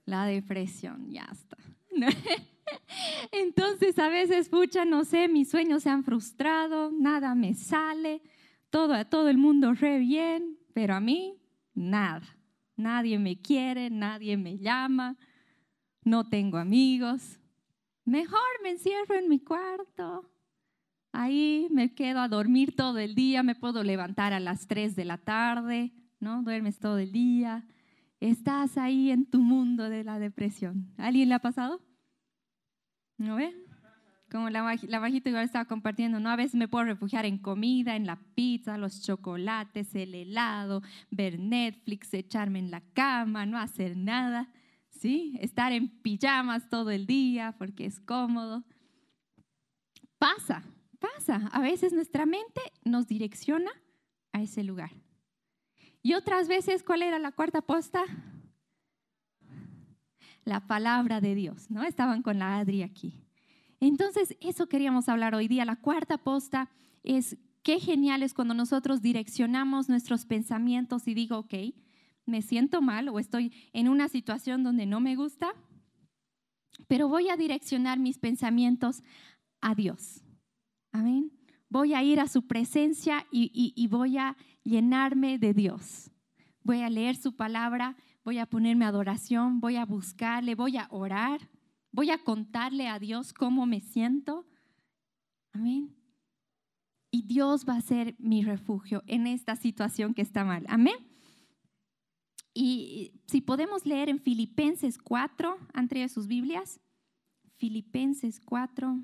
La 0.05 0.25
depresión, 0.25 1.09
ya 1.09 1.27
está. 1.31 1.57
Entonces 3.31 3.97
a 3.99 4.09
veces, 4.09 4.49
pucha, 4.49 4.85
no 4.85 5.03
sé, 5.05 5.27
mis 5.27 5.49
sueños 5.49 5.83
se 5.83 5.89
han 5.89 6.03
frustrado, 6.03 6.91
nada 6.91 7.35
me 7.35 7.53
sale, 7.53 8.21
todo, 8.69 9.05
todo 9.05 9.29
el 9.29 9.37
mundo 9.37 9.73
re 9.73 9.99
bien, 9.99 10.57
pero 10.73 10.95
a 10.95 10.99
mí 10.99 11.37
nada. 11.73 12.37
Nadie 12.75 13.19
me 13.19 13.41
quiere, 13.41 13.89
nadie 13.89 14.37
me 14.37 14.57
llama, 14.57 15.17
no 16.03 16.29
tengo 16.29 16.57
amigos, 16.57 17.39
Mejor 18.09 18.39
me 18.63 18.71
encierro 18.71 19.13
en 19.13 19.29
mi 19.29 19.39
cuarto. 19.39 20.27
Ahí 21.11 21.67
me 21.69 21.93
quedo 21.93 22.21
a 22.21 22.27
dormir 22.27 22.75
todo 22.75 22.97
el 22.97 23.13
día, 23.13 23.43
me 23.43 23.53
puedo 23.53 23.83
levantar 23.83 24.33
a 24.33 24.39
las 24.39 24.65
3 24.65 24.95
de 24.95 25.05
la 25.05 25.19
tarde, 25.19 25.93
¿no? 26.19 26.41
Duermes 26.41 26.79
todo 26.79 26.97
el 26.97 27.11
día. 27.11 27.67
Estás 28.19 28.77
ahí 28.77 29.11
en 29.11 29.25
tu 29.25 29.39
mundo 29.39 29.89
de 29.89 30.03
la 30.03 30.19
depresión. 30.19 30.91
¿Alguien 30.97 31.29
le 31.29 31.35
ha 31.35 31.39
pasado? 31.39 31.81
¿No 33.17 33.35
ve? 33.35 33.55
Como 34.29 34.49
la, 34.49 34.61
la 34.87 35.09
igual 35.09 35.43
estaba 35.43 35.65
compartiendo, 35.65 36.19
¿no? 36.19 36.29
A 36.29 36.35
veces 36.35 36.55
me 36.55 36.67
puedo 36.67 36.85
refugiar 36.85 37.25
en 37.25 37.39
comida, 37.39 37.95
en 37.95 38.05
la 38.05 38.19
pizza, 38.35 38.77
los 38.77 39.01
chocolates, 39.01 39.95
el 39.95 40.13
helado, 40.13 40.83
ver 41.09 41.39
Netflix, 41.39 42.13
echarme 42.13 42.59
en 42.59 42.69
la 42.69 42.81
cama, 42.93 43.45
no 43.45 43.57
hacer 43.57 43.97
nada. 43.97 44.49
¿sí? 44.99 45.37
Estar 45.39 45.71
en 45.71 45.89
pijamas 46.01 46.69
todo 46.69 46.91
el 46.91 47.05
día 47.05 47.55
porque 47.57 47.85
es 47.85 47.99
cómodo. 47.99 48.63
Pasa, 50.17 50.63
pasa. 50.99 51.49
A 51.51 51.61
veces 51.61 51.93
nuestra 51.93 52.25
mente 52.25 52.61
nos 52.83 53.07
direcciona 53.07 53.71
a 54.33 54.41
ese 54.41 54.63
lugar. 54.63 54.91
Y 56.01 56.13
otras 56.13 56.47
veces, 56.47 56.83
¿cuál 56.83 57.03
era 57.03 57.19
la 57.19 57.31
cuarta 57.31 57.61
posta? 57.61 58.03
La 60.45 60.67
palabra 60.67 61.21
de 61.21 61.35
Dios, 61.35 61.69
¿no? 61.69 61.83
Estaban 61.83 62.21
con 62.21 62.39
la 62.39 62.57
Adri 62.57 62.83
aquí. 62.83 63.21
Entonces, 63.79 64.35
eso 64.41 64.67
queríamos 64.67 65.09
hablar 65.09 65.35
hoy 65.35 65.47
día. 65.47 65.65
La 65.65 65.75
cuarta 65.75 66.17
posta 66.17 66.69
es 67.03 67.37
qué 67.63 67.79
genial 67.79 68.23
es 68.23 68.33
cuando 68.33 68.53
nosotros 68.53 69.01
direccionamos 69.01 69.89
nuestros 69.89 70.25
pensamientos 70.25 71.07
y 71.07 71.13
digo, 71.13 71.39
ok, 71.39 71.53
me 72.25 72.41
siento 72.41 72.81
mal 72.81 73.09
o 73.09 73.19
estoy 73.19 73.53
en 73.73 73.89
una 73.89 74.07
situación 74.07 74.63
donde 74.63 74.85
no 74.85 74.99
me 74.99 75.15
gusta, 75.15 75.53
pero 76.87 77.07
voy 77.07 77.29
a 77.29 77.37
direccionar 77.37 77.99
mis 77.99 78.17
pensamientos 78.17 79.03
a 79.61 79.75
Dios. 79.75 80.21
Amén. 80.91 81.38
Voy 81.69 81.93
a 81.93 82.03
ir 82.03 82.19
a 82.19 82.27
su 82.27 82.47
presencia 82.47 83.25
y, 83.31 83.87
voy 83.87 84.17
a 84.17 84.35
llenarme 84.63 85.37
de 85.37 85.53
Dios. 85.53 86.11
Voy 86.63 86.81
a 86.81 86.89
leer 86.89 87.15
su 87.15 87.35
palabra, 87.35 87.95
voy 88.23 88.39
a 88.39 88.45
ponerme 88.45 88.85
adoración, 88.85 89.59
voy 89.59 89.75
a 89.75 89.85
buscarle, 89.85 90.55
voy 90.55 90.77
a 90.77 90.87
orar, 90.89 91.49
voy 91.91 92.09
a 92.09 92.23
contarle 92.23 92.87
a 92.87 92.99
Dios 92.99 93.33
cómo 93.33 93.65
me 93.65 93.81
siento 93.81 94.45
Amén. 95.53 95.95
Y 97.11 97.23
Dios 97.23 97.65
va 97.67 97.75
a 97.75 97.81
ser 97.81 98.15
mi 98.19 98.43
refugio 98.43 99.03
en 99.07 99.25
esta 99.27 99.55
situación 99.55 100.13
que 100.13 100.21
está 100.21 100.43
mal. 100.43 100.65
Amén. 100.69 100.95
Y 102.53 103.21
si 103.25 103.41
podemos 103.41 103.85
leer 103.85 104.09
en 104.09 104.19
Filipenses 104.19 104.97
4, 104.97 105.57
entre 105.73 106.07
sus 106.09 106.27
Biblias. 106.27 106.79
Filipenses 107.57 108.39
4. 108.39 109.01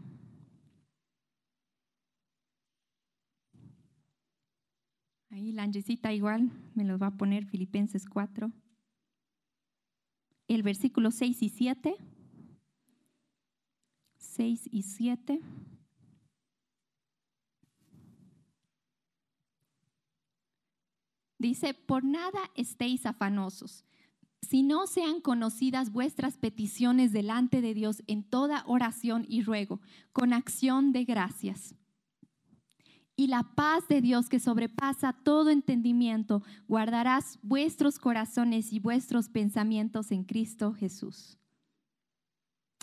Ahí 5.36 5.52
la 5.52 5.64
Angesita 5.64 6.14
igual 6.14 6.50
me 6.76 6.86
lo 6.86 6.98
va 6.98 7.08
a 7.08 7.18
poner, 7.18 7.46
Filipenses 7.46 8.06
4. 8.06 8.54
El 10.48 10.64
versículo 10.64 11.12
6 11.12 11.44
y 11.44 11.50
7. 11.50 11.94
6 14.18 14.70
y 14.72 14.84
7. 14.84 15.42
Dice, 21.38 21.74
por 21.74 22.06
nada 22.06 22.40
estéis 22.56 23.06
afanosos, 23.06 23.84
si 24.42 24.64
no 24.64 24.88
sean 24.88 25.20
conocidas 25.20 25.92
vuestras 25.92 26.38
peticiones 26.38 27.12
delante 27.12 27.60
de 27.60 27.74
Dios 27.74 28.04
en 28.08 28.24
toda 28.24 28.64
oración 28.68 29.26
y 29.28 29.44
ruego, 29.44 29.82
con 30.14 30.32
acción 30.32 30.94
de 30.94 31.04
gracias 31.04 31.76
y 33.16 33.28
la 33.28 33.44
paz 33.44 33.88
de 33.88 34.02
Dios 34.02 34.28
que 34.28 34.40
sobrepasa 34.40 35.14
todo 35.14 35.50
entendimiento, 35.50 36.44
guardarás 36.68 37.40
vuestros 37.42 37.98
corazones 37.98 38.74
y 38.74 38.80
vuestros 38.80 39.30
pensamientos 39.30 40.12
en 40.12 40.24
Cristo 40.26 40.74
Jesús. 40.74 41.38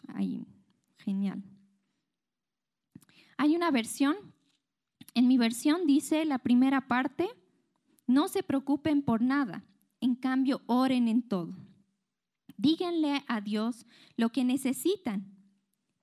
Ahí, 0.09 0.47
genial. 0.97 1.43
Hay 3.37 3.57
una 3.57 3.71
versión, 3.71 4.17
en 5.15 5.29
mi 5.29 5.37
versión 5.37 5.87
dice 5.87 6.25
la 6.25 6.39
primera 6.39 6.89
parte, 6.89 7.29
no 8.07 8.29
se 8.29 8.43
preocupen 8.43 9.03
por 9.03 9.21
nada, 9.21 9.65
en 10.01 10.15
cambio 10.15 10.63
oren 10.67 11.09
en 11.09 11.23
todo. 11.23 11.55
Díganle 12.57 13.23
a 13.29 13.41
Dios 13.41 13.87
lo 14.17 14.31
que 14.31 14.45
necesitan 14.45 15.37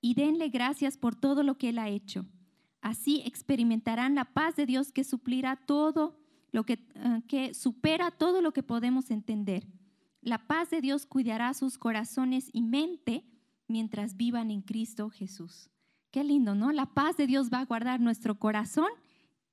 y 0.02 0.14
denle 0.14 0.50
gracias 0.50 0.98
por 0.98 1.16
todo 1.16 1.42
lo 1.42 1.58
que 1.58 1.70
Él 1.70 1.80
ha 1.80 1.90
hecho 1.90 2.28
Así 2.82 3.22
experimentarán 3.26 4.16
la 4.16 4.26
paz 4.26 4.56
de 4.56 4.66
Dios 4.66 4.92
que 4.92 5.04
suplirá 5.04 5.56
todo 5.56 6.18
lo 6.52 6.66
que, 6.66 6.74
eh, 6.96 7.22
que 7.28 7.54
supera 7.54 8.12
todo 8.12 8.42
lo 8.42 8.54
que 8.54 8.64
podemos 8.64 9.12
entender. 9.12 9.68
La 10.22 10.48
paz 10.48 10.70
de 10.70 10.82
Dios 10.82 11.06
cuidará 11.06 11.54
sus 11.54 11.78
corazones 11.78 12.50
y 12.52 12.62
mente 12.62 13.26
mientras 13.68 14.18
vivan 14.18 14.52
en 14.52 14.62
Cristo 14.62 15.10
Jesús. 15.10 15.70
Qué 16.12 16.24
lindo, 16.24 16.56
¿no? 16.56 16.72
La 16.72 16.88
paz 16.88 17.18
de 17.18 17.28
Dios 17.28 17.50
va 17.54 17.60
a 17.60 17.66
guardar 17.66 18.00
nuestro 18.00 18.40
corazón 18.40 18.90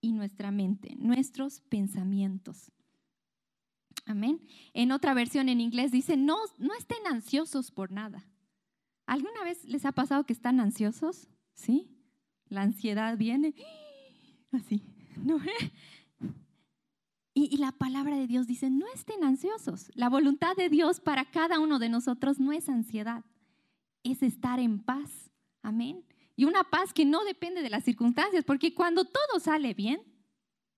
y 0.01 0.13
nuestra 0.13 0.51
mente, 0.51 0.97
nuestros 0.97 1.61
pensamientos. 1.61 2.73
Amén. 4.07 4.41
En 4.73 4.93
otra 4.93 5.15
versión 5.15 5.49
en 5.49 5.61
inglés 5.61 5.91
dice, 5.91 6.17
no, 6.17 6.37
no 6.59 6.75
estén 6.75 7.07
ansiosos 7.07 7.71
por 7.71 7.91
nada. 7.91 8.25
¿Alguna 9.05 9.45
vez 9.45 9.65
les 9.65 9.85
ha 9.85 9.93
pasado 9.93 10.25
que 10.25 10.33
están 10.33 10.61
ansiosos? 10.61 11.29
¿Sí? 11.55 11.96
La 12.49 12.63
ansiedad 12.63 13.17
viene 13.17 13.55
así, 14.53 14.83
¿no? 15.17 15.39
Y, 17.35 17.55
y, 17.55 17.59
la 17.59 17.73
palabra 17.73 18.17
de 18.17 18.27
Dios 18.27 18.47
dice, 18.47 18.71
no 18.71 18.87
estén 18.95 19.23
ansiosos. 19.23 19.91
La 19.95 20.09
voluntad 20.09 20.57
de 20.57 20.71
Dios 20.71 21.01
para 21.01 21.27
cada 21.27 21.59
uno 21.61 21.79
de 21.79 21.91
nosotros 21.91 22.41
no 22.41 22.51
es 22.53 22.71
ansiedad, 22.71 23.27
es 24.03 24.23
estar 24.23 24.59
en 24.59 24.83
paz. 24.83 25.31
Amén. 25.61 26.03
Y 26.35 26.45
una 26.45 26.65
paz 26.65 26.95
que 26.95 27.05
no 27.05 27.25
depende 27.25 27.61
de 27.63 27.69
las 27.69 27.85
circunstancias, 27.85 28.45
porque 28.45 28.75
cuando 28.75 29.05
todo 29.05 29.39
sale 29.39 29.75
bien, 29.75 30.01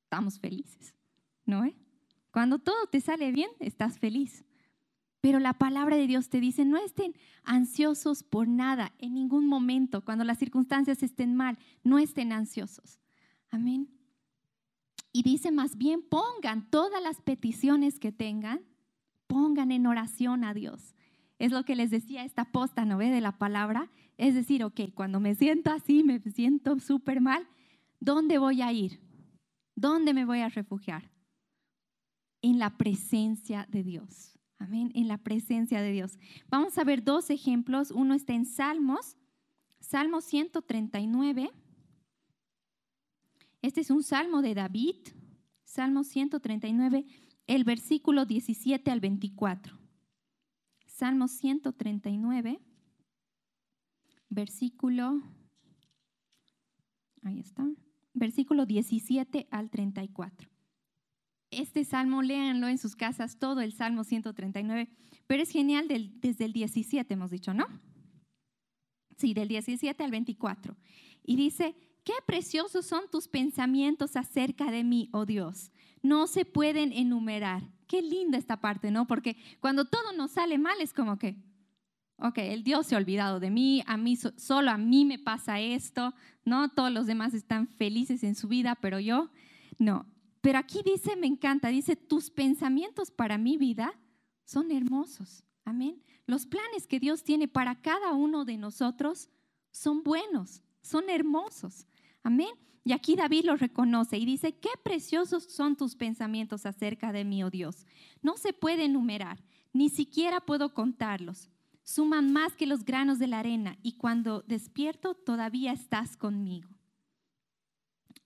estamos 0.03 0.39
felices, 0.41 0.95
¿no? 1.45 1.65
Eh? 1.65 1.77
Cuando 2.33 2.59
todo 2.59 2.87
te 2.87 3.01
sale 3.01 3.31
bien, 3.33 3.51
estás 3.59 3.99
feliz. 3.99 4.45
Pero 5.29 5.41
la 5.41 5.53
palabra 5.53 5.95
de 5.97 6.07
Dios 6.07 6.31
te 6.31 6.41
dice, 6.41 6.65
no 6.65 6.79
estén 6.79 7.15
ansiosos 7.45 8.23
por 8.23 8.49
nada 8.49 8.95
en 8.99 9.13
ningún 9.13 9.47
momento, 9.47 10.03
cuando 10.03 10.25
las 10.25 10.39
circunstancias 10.39 11.03
estén 11.03 11.37
mal, 11.37 11.59
no 11.85 11.99
estén 11.99 12.33
ansiosos. 12.33 12.99
Amén. 13.51 13.91
Y 15.13 15.25
dice 15.25 15.51
más 15.53 15.77
bien, 15.77 16.01
pongan 16.01 16.71
todas 16.71 17.03
las 17.03 17.21
peticiones 17.21 17.99
que 17.99 18.11
tengan, 18.11 18.63
pongan 19.27 19.71
en 19.71 19.87
oración 19.87 20.45
a 20.45 20.55
Dios. 20.55 20.95
Es 21.39 21.53
lo 21.53 21.63
que 21.63 21.77
les 21.77 21.91
decía 21.91 22.25
esta 22.25 22.47
posta, 22.47 22.87
¿no 22.87 22.97
ve? 22.97 23.11
De 23.11 23.21
la 23.21 23.37
palabra. 23.37 23.91
Es 24.17 24.35
decir, 24.35 24.65
ok, 24.65 24.81
cuando 24.95 25.21
me 25.21 25.35
siento 25.35 25.71
así, 25.71 26.05
me 26.05 26.21
siento 26.21 26.81
súper 26.81 27.21
mal, 27.21 27.47
¿dónde 28.01 28.39
voy 28.39 28.63
a 28.63 28.73
ir? 28.73 28.99
¿Dónde 29.75 30.15
me 30.15 30.25
voy 30.25 30.41
a 30.41 30.49
refugiar? 30.49 31.11
En 32.41 32.59
la 32.59 32.79
presencia 32.79 33.67
de 33.69 33.83
Dios. 33.83 34.38
Amén, 34.59 34.91
en 34.95 35.07
la 35.07 35.19
presencia 35.19 35.81
de 35.81 35.93
Dios. 35.93 36.19
Vamos 36.49 36.79
a 36.79 36.85
ver 36.85 37.05
dos 37.05 37.31
ejemplos. 37.31 37.93
Uno 37.93 38.15
está 38.15 38.35
en 38.35 38.45
Salmos, 38.45 39.17
Salmo 39.79 40.21
139. 40.21 41.51
Este 43.63 43.81
es 43.81 43.91
un 43.91 44.03
salmo 44.03 44.43
de 44.43 44.55
David, 44.55 44.97
Salmo 45.65 46.03
139, 46.05 47.07
el 47.47 47.65
versículo 47.65 48.25
17 48.25 48.91
al 48.91 49.01
24. 49.01 49.79
Salmo 50.87 51.29
139, 51.29 52.61
versículo, 54.29 55.23
ahí 57.23 57.39
está, 57.39 57.69
versículo 58.15 58.67
17 58.67 59.47
al 59.51 59.71
34 59.71 60.58
este 61.51 61.85
salmo, 61.85 62.23
léanlo 62.23 62.69
en 62.69 62.79
sus 62.79 62.97
casas, 62.97 63.39
todo 63.39 63.61
el 63.61 63.73
salmo 63.73 64.05
139, 64.05 64.89
pero 65.27 65.43
es 65.43 65.51
genial 65.51 65.87
desde 65.89 66.45
el 66.45 66.53
17, 66.53 67.15
hemos 67.15 67.31
dicho, 67.31 67.55
¿no? 67.55 67.67
Sí, 69.17 69.35
del 69.35 69.49
17 69.49 70.03
al 70.05 70.11
24. 70.11 70.77
Y 71.25 71.37
dice, 71.37 71.75
qué 72.05 72.15
preciosos 72.27 72.87
son 72.87 73.11
tus 73.11 73.29
pensamientos 73.29 74.17
acerca 74.17 74.71
de 74.71 74.85
mí, 74.85 75.09
oh 75.13 75.27
Dios. 75.27 75.71
No 76.03 76.27
se 76.27 76.45
pueden 76.45 76.93
enumerar. 76.93 77.63
Qué 77.87 78.01
linda 78.01 78.39
esta 78.39 78.61
parte, 78.61 78.91
¿no? 78.91 79.07
Porque 79.07 79.37
cuando 79.61 79.87
todo 79.87 80.13
nos 80.13 80.33
sale 80.33 80.59
mal 80.59 80.81
es 80.81 80.93
como 80.93 81.19
que, 81.19 81.37
ok, 82.19 82.39
el 82.39 82.63
Dios 82.63 82.87
se 82.87 82.95
ha 82.95 82.99
olvidado 82.99 83.41
de 83.41 83.51
mí, 83.51 83.83
a 83.87 83.97
mí 83.97 84.17
solo 84.17 84.71
a 84.71 84.79
mí 84.79 85.05
me 85.05 85.19
pasa 85.19 85.61
esto, 85.61 86.15
¿no? 86.45 86.69
Todos 86.69 86.93
los 86.93 87.07
demás 87.07 87.35
están 87.35 87.67
felices 87.67 88.23
en 88.23 88.35
su 88.35 88.49
vida, 88.49 88.77
pero 88.77 89.01
yo 89.01 89.31
no. 89.79 90.07
Pero 90.41 90.59
aquí 90.59 90.83
dice, 90.85 91.17
me 91.17 91.27
encanta, 91.27 91.69
dice, 91.69 91.97
tus 91.97 92.31
pensamientos 92.31 93.11
para 93.11 93.39
mi 93.39 93.57
vida 93.57 93.93
son 94.45 94.71
hermosos. 94.71 95.45
Amén. 95.65 96.03
Los 96.27 96.47
planes 96.47 96.87
que 96.87 97.01
Dios 97.01 97.25
tiene 97.25 97.49
para 97.49 97.81
cada 97.81 98.13
uno 98.13 98.45
de 98.45 98.57
nosotros 98.57 99.29
son 99.71 100.03
buenos, 100.03 100.63
son 100.83 101.11
hermosos. 101.11 101.87
Amén. 102.23 102.51
Y 102.85 102.93
aquí 102.93 103.17
David 103.17 103.45
lo 103.45 103.57
reconoce 103.57 104.17
y 104.17 104.25
dice, 104.25 104.55
qué 104.55 104.71
preciosos 104.83 105.45
son 105.45 105.77
tus 105.77 105.95
pensamientos 105.95 106.65
acerca 106.65 107.13
de 107.13 107.25
mí, 107.25 107.43
oh 107.43 107.51
Dios. 107.51 107.87
No 108.23 108.37
se 108.37 108.53
puede 108.53 108.85
enumerar, 108.85 109.45
ni 109.73 109.91
siquiera 109.91 110.41
puedo 110.41 110.73
contarlos. 110.73 111.51
Suman 111.83 112.33
más 112.33 112.55
que 112.55 112.67
los 112.67 112.85
granos 112.85 113.19
de 113.19 113.27
la 113.27 113.41
arena 113.41 113.79
y 113.83 113.93
cuando 113.99 114.43
despierto 114.43 115.15
todavía 115.15 115.73
estás 115.73 116.17
conmigo. 116.17 116.69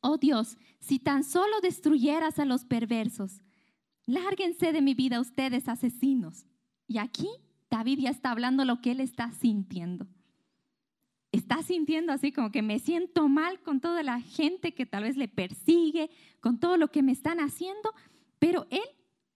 Oh 0.02 0.18
Dios, 0.18 0.58
si 0.80 0.98
tan 0.98 1.24
solo 1.24 1.60
destruyeras 1.62 2.38
a 2.38 2.44
los 2.44 2.64
perversos, 2.64 3.40
lárguense 4.04 4.72
de 4.72 4.82
mi 4.82 4.94
vida 4.94 5.20
ustedes 5.20 5.68
asesinos. 5.68 6.44
Y 6.86 6.98
aquí 6.98 7.28
David 7.70 8.00
ya 8.00 8.10
está 8.10 8.32
hablando 8.32 8.64
lo 8.64 8.80
que 8.82 8.90
él 8.90 9.00
está 9.00 9.30
sintiendo. 9.30 10.06
Está 11.30 11.62
sintiendo 11.62 12.12
así 12.12 12.32
como 12.32 12.50
que 12.50 12.60
me 12.60 12.78
siento 12.78 13.28
mal 13.28 13.60
con 13.62 13.80
toda 13.80 14.02
la 14.02 14.20
gente 14.20 14.74
que 14.74 14.84
tal 14.84 15.04
vez 15.04 15.16
le 15.16 15.28
persigue, 15.28 16.10
con 16.40 16.58
todo 16.58 16.76
lo 16.76 16.88
que 16.88 17.02
me 17.02 17.12
están 17.12 17.40
haciendo, 17.40 17.94
pero 18.38 18.66
él 18.70 18.82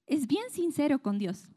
es 0.07 0.27
bien 0.27 0.51
sincero 0.51 0.99
con 0.99 1.19
Dios. 1.19 1.49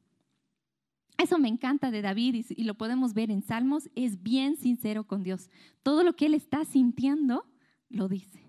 Eso 1.17 1.37
me 1.37 1.49
encanta 1.49 1.91
de 1.91 2.01
David 2.01 2.45
y, 2.47 2.63
lo 2.63 2.75
podemos 2.75 3.13
ver 3.13 3.29
en 3.29 3.41
Salmos, 3.41 3.89
es 3.95 4.23
bien 4.23 4.55
sincero 4.55 5.03
con 5.05 5.23
Dios. 5.23 5.49
Todo 5.83 6.03
lo 6.03 6.15
que 6.15 6.27
él 6.27 6.33
está 6.33 6.63
sintiendo, 6.63 7.45
lo 7.89 8.07
dice. 8.07 8.48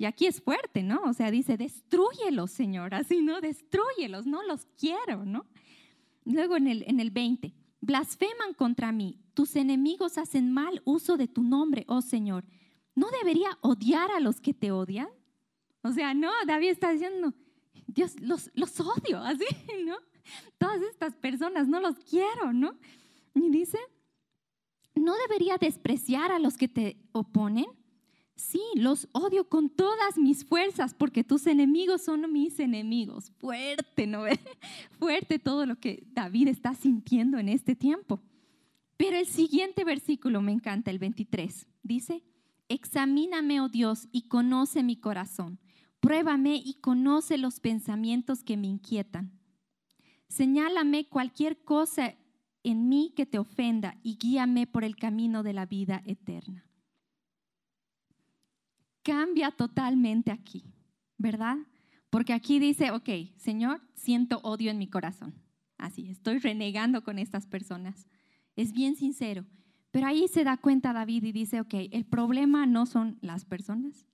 Y 0.00 0.06
aquí 0.06 0.24
es 0.24 0.40
fuerte, 0.40 0.82
¿no? 0.82 1.02
O 1.02 1.12
sea, 1.12 1.30
dice, 1.30 1.58
destruyelos, 1.58 2.50
Señor, 2.52 2.94
así, 2.94 3.20
¿no? 3.20 3.42
Destruyelos, 3.42 4.24
no 4.24 4.42
los 4.42 4.64
quiero, 4.78 5.26
¿no? 5.26 5.44
Luego 6.24 6.56
en 6.56 6.68
el, 6.68 6.84
en 6.86 7.00
el 7.00 7.10
20, 7.10 7.52
blasfeman 7.82 8.54
contra 8.56 8.92
mí, 8.92 9.20
tus 9.34 9.56
enemigos 9.56 10.16
hacen 10.16 10.52
mal 10.52 10.80
uso 10.86 11.18
de 11.18 11.28
tu 11.28 11.42
nombre, 11.42 11.84
oh 11.86 12.00
Señor. 12.00 12.46
¿No 12.94 13.08
debería 13.10 13.58
odiar 13.60 14.10
a 14.12 14.20
los 14.20 14.40
que 14.40 14.54
te 14.54 14.72
odian? 14.72 15.10
O 15.82 15.92
sea, 15.92 16.14
no, 16.14 16.30
David 16.46 16.70
está 16.70 16.92
diciendo, 16.92 17.34
Dios, 17.86 18.18
los, 18.22 18.50
los 18.54 18.80
odio, 18.80 19.18
así, 19.22 19.44
¿no? 19.84 19.98
Todas 20.56 20.80
estas 20.80 21.14
personas 21.14 21.68
no 21.68 21.78
los 21.78 21.96
quiero, 21.96 22.54
¿no? 22.54 22.72
Y 23.34 23.50
dice, 23.50 23.78
¿no 24.94 25.12
debería 25.28 25.58
despreciar 25.58 26.32
a 26.32 26.38
los 26.38 26.56
que 26.56 26.68
te 26.68 26.96
oponen? 27.12 27.66
Sí, 28.40 28.62
los 28.74 29.06
odio 29.12 29.50
con 29.50 29.68
todas 29.68 30.16
mis 30.16 30.46
fuerzas 30.46 30.94
porque 30.94 31.22
tus 31.22 31.46
enemigos 31.46 32.02
son 32.02 32.32
mis 32.32 32.58
enemigos. 32.58 33.30
Fuerte, 33.36 34.06
¿no? 34.06 34.24
Fuerte 34.98 35.38
todo 35.38 35.66
lo 35.66 35.78
que 35.78 36.04
David 36.14 36.48
está 36.48 36.74
sintiendo 36.74 37.36
en 37.36 37.50
este 37.50 37.76
tiempo. 37.76 38.18
Pero 38.96 39.18
el 39.18 39.26
siguiente 39.26 39.84
versículo 39.84 40.40
me 40.40 40.52
encanta, 40.52 40.90
el 40.90 40.98
23. 40.98 41.66
Dice, 41.82 42.24
examíname, 42.70 43.60
oh 43.60 43.68
Dios, 43.68 44.08
y 44.10 44.22
conoce 44.22 44.82
mi 44.82 44.96
corazón. 44.96 45.60
Pruébame 46.00 46.56
y 46.64 46.80
conoce 46.80 47.36
los 47.36 47.60
pensamientos 47.60 48.42
que 48.42 48.56
me 48.56 48.68
inquietan. 48.68 49.38
Señálame 50.28 51.10
cualquier 51.10 51.62
cosa 51.62 52.14
en 52.62 52.88
mí 52.88 53.12
que 53.14 53.26
te 53.26 53.38
ofenda 53.38 53.98
y 54.02 54.16
guíame 54.16 54.66
por 54.66 54.82
el 54.82 54.96
camino 54.96 55.42
de 55.42 55.52
la 55.52 55.66
vida 55.66 56.02
eterna. 56.06 56.69
Cambia 59.10 59.50
totalmente 59.50 60.30
aquí, 60.30 60.62
¿verdad? 61.18 61.56
Porque 62.10 62.32
aquí 62.32 62.60
dice, 62.60 62.92
ok, 62.92 63.08
Señor, 63.34 63.82
siento 63.96 64.38
odio 64.44 64.70
en 64.70 64.78
mi 64.78 64.86
corazón. 64.86 65.34
Así, 65.78 66.08
estoy 66.08 66.38
renegando 66.38 67.02
con 67.02 67.18
estas 67.18 67.44
personas. 67.48 68.06
Es 68.54 68.72
bien 68.72 68.94
sincero. 68.94 69.44
Pero 69.90 70.06
ahí 70.06 70.28
se 70.28 70.44
da 70.44 70.58
cuenta 70.58 70.92
David 70.92 71.24
y 71.24 71.32
dice, 71.32 71.60
ok, 71.60 71.74
el 71.90 72.04
problema 72.04 72.66
no 72.66 72.86
son 72.86 73.18
las 73.20 73.44
personas, 73.44 74.06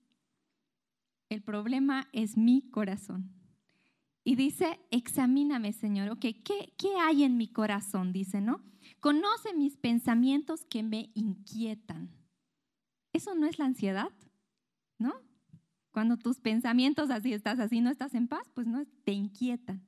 el 1.29 1.43
problema 1.43 2.07
es 2.11 2.35
mi 2.35 2.67
corazón. 2.71 3.31
Y 4.23 4.33
dice, 4.33 4.79
examíname, 4.89 5.73
Señor, 5.73 6.09
ok, 6.09 6.21
¿qué, 6.43 6.73
¿qué 6.75 6.89
hay 6.99 7.23
en 7.23 7.37
mi 7.37 7.49
corazón? 7.49 8.13
Dice, 8.13 8.41
¿no? 8.41 8.63
Conoce 8.99 9.53
mis 9.53 9.77
pensamientos 9.77 10.65
que 10.65 10.81
me 10.81 11.11
inquietan. 11.13 12.09
¿Eso 13.13 13.35
no 13.35 13.45
es 13.45 13.59
la 13.59 13.65
ansiedad? 13.65 14.09
¿No? 14.97 15.13
Cuando 15.91 16.17
tus 16.17 16.39
pensamientos 16.39 17.09
así 17.09 17.33
estás 17.33 17.59
así, 17.59 17.81
no 17.81 17.89
estás 17.89 18.13
en 18.13 18.27
paz, 18.27 18.49
pues 18.53 18.67
no, 18.67 18.85
te 19.03 19.13
inquietan. 19.13 19.85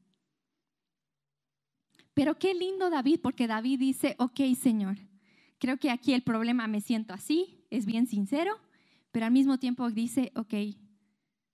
Pero 2.13 2.38
qué 2.38 2.54
lindo 2.54 2.89
David, 2.89 3.20
porque 3.22 3.48
David 3.48 3.80
dice, 3.80 4.16
ok, 4.18 4.39
Señor, 4.60 4.98
creo 5.58 5.78
que 5.78 5.92
aquí 5.92 6.13
el 6.13 6.24
problema 6.24 6.68
me 6.68 6.82
siento 6.82 7.13
así, 7.13 7.66
es 7.70 7.86
bien 7.86 8.08
sincero, 8.08 8.58
pero 9.12 9.25
al 9.25 9.32
mismo 9.32 9.58
tiempo 9.58 9.89
dice, 9.89 10.32
ok, 10.36 10.54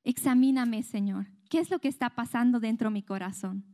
examíname, 0.04 0.84
Señor, 0.84 1.28
¿qué 1.50 1.60
es 1.60 1.70
lo 1.70 1.80
que 1.80 1.88
está 1.88 2.10
pasando 2.12 2.60
dentro 2.60 2.90
de 2.90 2.94
mi 2.94 3.04
corazón? 3.04 3.66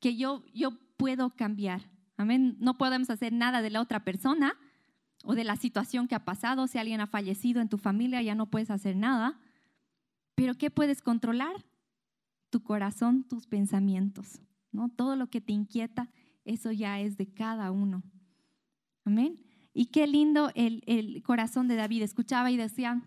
Que 0.00 0.16
yo, 0.16 0.44
yo 0.54 0.78
puedo 0.96 1.30
cambiar. 1.36 1.82
Amén. 2.16 2.56
No 2.60 2.76
podemos 2.76 3.10
hacer 3.10 3.32
nada 3.32 3.62
de 3.62 3.70
la 3.70 3.80
otra 3.80 4.04
persona 4.04 4.56
o 5.24 5.34
de 5.34 5.44
la 5.44 5.56
situación 5.56 6.08
que 6.08 6.14
ha 6.14 6.24
pasado. 6.24 6.66
Si 6.66 6.78
alguien 6.78 7.00
ha 7.00 7.06
fallecido 7.06 7.60
en 7.60 7.68
tu 7.68 7.78
familia, 7.78 8.22
ya 8.22 8.34
no 8.34 8.46
puedes 8.46 8.70
hacer 8.70 8.96
nada. 8.96 9.38
Pero 10.34 10.54
¿qué 10.54 10.70
puedes 10.70 11.02
controlar? 11.02 11.64
Tu 12.50 12.62
corazón, 12.62 13.24
tus 13.24 13.46
pensamientos. 13.46 14.40
¿no? 14.72 14.88
Todo 14.88 15.16
lo 15.16 15.28
que 15.28 15.40
te 15.40 15.52
inquieta, 15.52 16.10
eso 16.44 16.72
ya 16.72 17.00
es 17.00 17.16
de 17.16 17.26
cada 17.26 17.70
uno. 17.70 18.02
Amén. 19.04 19.40
Y 19.72 19.86
qué 19.86 20.06
lindo 20.06 20.50
el, 20.54 20.82
el 20.86 21.22
corazón 21.22 21.68
de 21.68 21.76
David. 21.76 22.02
Escuchaba 22.02 22.50
y 22.50 22.56
decía, 22.56 23.02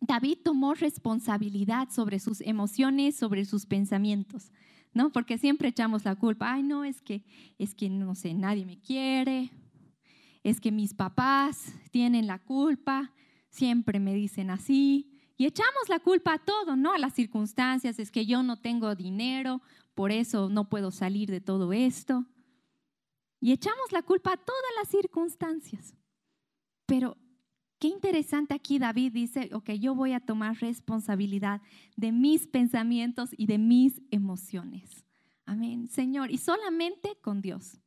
David 0.00 0.38
tomó 0.44 0.74
responsabilidad 0.74 1.90
sobre 1.90 2.18
sus 2.18 2.40
emociones, 2.40 3.16
sobre 3.16 3.44
sus 3.44 3.66
pensamientos, 3.66 4.52
¿no? 4.92 5.10
Porque 5.10 5.38
siempre 5.38 5.68
echamos 5.68 6.04
la 6.04 6.16
culpa. 6.16 6.52
Ay, 6.52 6.62
no, 6.62 6.84
es 6.84 7.00
que, 7.00 7.24
es 7.58 7.74
que 7.74 7.88
no 7.88 8.14
sé, 8.14 8.34
nadie 8.34 8.64
me 8.64 8.78
quiere, 8.78 9.50
es 10.48 10.60
que 10.60 10.72
mis 10.72 10.94
papás 10.94 11.72
tienen 11.90 12.26
la 12.26 12.38
culpa, 12.38 13.12
siempre 13.50 14.00
me 14.00 14.14
dicen 14.14 14.50
así. 14.50 15.10
Y 15.36 15.46
echamos 15.46 15.88
la 15.88 16.00
culpa 16.00 16.34
a 16.34 16.38
todo, 16.38 16.76
¿no? 16.76 16.92
A 16.92 16.98
las 16.98 17.14
circunstancias, 17.14 17.98
es 17.98 18.10
que 18.10 18.26
yo 18.26 18.42
no 18.42 18.56
tengo 18.56 18.94
dinero, 18.94 19.62
por 19.94 20.10
eso 20.10 20.48
no 20.48 20.68
puedo 20.68 20.90
salir 20.90 21.30
de 21.30 21.40
todo 21.40 21.72
esto. 21.72 22.26
Y 23.40 23.52
echamos 23.52 23.92
la 23.92 24.02
culpa 24.02 24.32
a 24.32 24.36
todas 24.36 24.72
las 24.80 24.88
circunstancias. 24.88 25.94
Pero 26.86 27.16
Qué 27.78 27.86
interesante 27.86 28.54
aquí 28.54 28.80
David 28.80 29.12
dice, 29.12 29.50
ok, 29.52 29.70
yo 29.72 29.94
voy 29.94 30.12
a 30.12 30.18
tomar 30.18 30.56
responsabilidad 30.56 31.62
de 31.96 32.10
mis 32.10 32.48
pensamientos 32.48 33.30
y 33.36 33.46
de 33.46 33.58
mis 33.58 34.02
emociones. 34.10 35.04
Amén, 35.46 35.86
Señor, 35.86 36.32
y 36.32 36.38
solamente 36.38 37.16
con 37.22 37.40
Dios. 37.40 37.78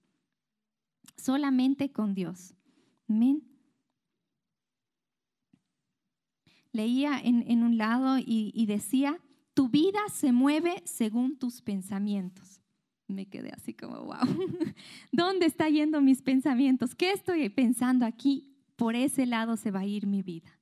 Solamente 1.18 1.92
con 1.92 2.14
Dios. 2.14 2.54
Amén. 3.08 3.44
Leía 6.72 7.20
en, 7.20 7.64
un 7.64 7.78
lado 7.78 8.18
y, 8.18 8.66
decía, 8.66 9.20
tu 9.54 9.68
vida 9.68 10.00
se 10.14 10.32
mueve 10.32 10.82
según 10.86 11.38
tus 11.38 11.62
pensamientos. 11.62 12.62
Me 13.08 13.26
quedé 13.26 13.52
así 13.52 13.74
como, 13.74 14.06
wow, 14.06 14.20
¿dónde 15.12 15.48
está 15.48 15.68
yendo 15.68 16.00
mis 16.00 16.22
pensamientos? 16.22 16.96
¿Qué 16.96 17.12
estoy 17.12 17.50
pensando 17.50 18.06
aquí? 18.06 18.52
por 18.82 18.96
ese 18.96 19.28
lado 19.28 19.58
se 19.58 19.70
va 19.70 19.82
a 19.82 19.86
ir 19.86 20.08
mi 20.08 20.24
vida. 20.24 20.58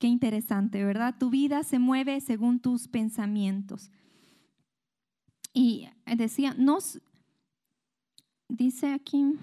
Qué 0.00 0.08
interesante, 0.08 0.84
¿verdad? 0.84 1.14
Tu 1.16 1.30
vida 1.30 1.62
se 1.62 1.78
mueve 1.78 2.20
según 2.20 2.58
tus 2.58 2.88
pensamientos. 2.88 3.92
Y 5.54 5.86
decía, 6.16 6.54
nos, 6.58 7.00
dice 8.48 8.92
aquí, 8.92 9.34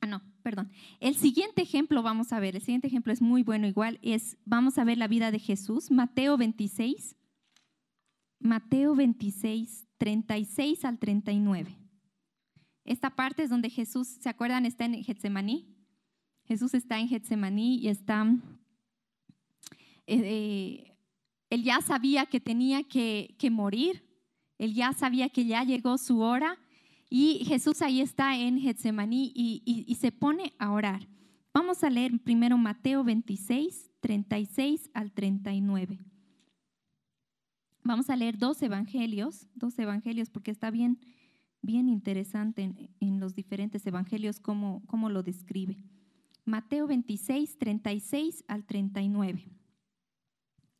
ah, 0.00 0.06
no, 0.06 0.22
perdón. 0.42 0.70
El 1.00 1.14
siguiente 1.14 1.62
ejemplo, 1.62 2.02
vamos 2.02 2.32
a 2.32 2.40
ver, 2.40 2.56
el 2.56 2.62
siguiente 2.62 2.88
ejemplo 2.88 3.12
es 3.12 3.22
muy 3.22 3.42
bueno 3.42 3.66
igual, 3.66 3.98
es, 4.02 4.36
vamos 4.44 4.78
a 4.78 4.84
ver 4.84 4.98
la 4.98 5.08
vida 5.08 5.30
de 5.30 5.38
Jesús, 5.38 5.90
Mateo 5.90 6.36
26, 6.36 7.16
Mateo 8.40 8.94
26, 8.94 9.86
36 9.98 10.84
al 10.84 10.98
39. 10.98 11.78
Esta 12.84 13.10
parte 13.10 13.44
es 13.44 13.50
donde 13.50 13.70
Jesús, 13.70 14.08
¿se 14.08 14.28
acuerdan? 14.28 14.66
Está 14.66 14.84
en 14.84 15.04
Getsemaní. 15.04 15.72
Jesús 16.44 16.74
está 16.74 16.98
en 16.98 17.08
Getsemaní 17.08 17.76
y 17.76 17.88
está, 17.88 18.26
eh, 20.06 20.20
eh, 20.24 20.98
él 21.50 21.62
ya 21.62 21.80
sabía 21.80 22.26
que 22.26 22.40
tenía 22.40 22.82
que, 22.82 23.36
morir, 23.50 24.04
él 24.58 24.74
ya 24.74 24.92
sabía 24.92 25.28
que 25.28 25.44
ya 25.44 25.64
llegó 25.64 25.98
su 25.98 26.20
hora 26.20 26.58
y 27.14 27.44
Jesús 27.44 27.82
ahí 27.82 28.00
está 28.00 28.38
en 28.38 28.58
Getsemaní 28.58 29.32
y, 29.34 29.94
se 29.96 30.12
pone 30.12 30.54
a 30.58 30.72
orar. 30.72 31.06
Vamos 31.52 31.84
a 31.84 31.90
leer 31.90 32.18
primero 32.24 32.56
Mateo 32.56 33.04
26, 33.04 33.90
36 34.00 34.90
al 34.94 35.12
39. 35.12 35.98
Vamos 37.84 38.08
a 38.08 38.16
leer 38.16 38.38
dos 38.38 38.62
evangelios, 38.62 39.46
dos 39.54 39.78
evangelios 39.78 40.30
porque 40.30 40.50
está 40.50 40.70
bien 40.70 41.00
bien 41.60 41.90
interesante 41.90 42.72
en, 42.98 43.20
los 43.20 43.34
diferentes 43.34 43.86
evangelios 43.86 44.40
cómo, 44.40 44.82
cómo 44.86 45.10
lo 45.10 45.22
describe. 45.22 45.84
Mateo 46.46 46.86
26, 46.86 47.58
36 47.58 48.42
al 48.48 48.64
39. 48.64 49.50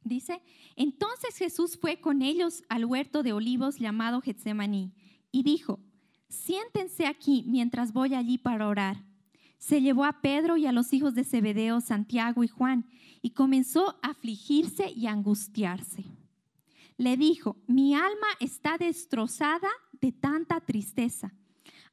Dice, 0.03 0.41
entonces 0.77 1.37
Jesús 1.37 1.77
fue 1.77 2.01
con 2.01 2.23
ellos 2.23 2.65
al 2.71 2.87
huerto 2.87 3.23
de 3.23 3.35
olivos 3.35 3.79
llamado 3.79 4.23
Getsemaní 4.23 4.95
y 5.31 5.43
dijo, 5.43 5.79
siéntense 6.33 7.07
aquí 7.07 7.45
mientras 7.47 7.93
voy 7.93 8.15
allí 8.15 8.39
para 8.39 8.67
orar. 8.67 9.05
Se 9.59 9.81
llevó 9.81 10.05
a 10.05 10.21
Pedro 10.21 10.57
y 10.57 10.67
a 10.67 10.73
los 10.73 10.93
hijos 10.93 11.15
de 11.15 11.25
Zebedeo, 11.25 11.81
Santiago 11.81 12.43
y 12.43 12.49
Juan, 12.49 12.87
y 13.21 13.31
comenzó 13.31 13.97
a 14.03 14.11
afligirse 14.11 14.91
y 14.91 15.07
angustiarse. 15.07 16.05
Le 16.97 17.17
dijo, 17.17 17.57
mi 17.67 17.95
alma 17.95 18.27
está 18.41 18.77
destrozada 18.79 19.69
de 20.01 20.11
tanta 20.11 20.61
tristeza, 20.61 21.33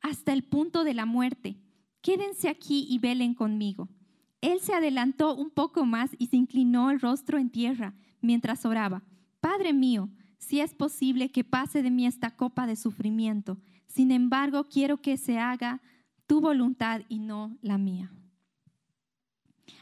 hasta 0.01 0.33
el 0.33 0.43
punto 0.43 0.83
de 0.83 0.93
la 0.93 1.05
muerte. 1.05 1.57
Quédense 2.01 2.49
aquí 2.49 2.87
y 2.89 2.97
velen 2.97 3.35
conmigo. 3.35 3.89
Él 4.41 4.61
se 4.61 4.73
adelantó 4.73 5.35
un 5.35 5.51
poco 5.51 5.85
más 5.85 6.11
y 6.17 6.27
se 6.27 6.37
inclinó 6.37 6.91
el 6.91 7.01
rostro 7.01 7.37
en 7.37 7.49
tierra 7.49 7.93
mientras 8.21 8.65
oraba. 8.65 9.03
Padre 9.41 9.73
mío, 9.73 10.09
si 10.39 10.61
es 10.61 10.73
posible 10.73 11.29
que 11.29 11.43
pase 11.43 11.83
de 11.83 11.91
mí 11.91 12.07
esta 12.07 12.31
copa 12.31 12.65
de 12.65 12.75
sufrimiento, 12.75 13.57
sin 13.87 14.11
embargo 14.11 14.67
quiero 14.67 14.97
que 14.97 15.17
se 15.17 15.37
haga 15.37 15.81
tu 16.25 16.41
voluntad 16.41 17.01
y 17.09 17.19
no 17.19 17.57
la 17.61 17.77
mía. 17.77 18.11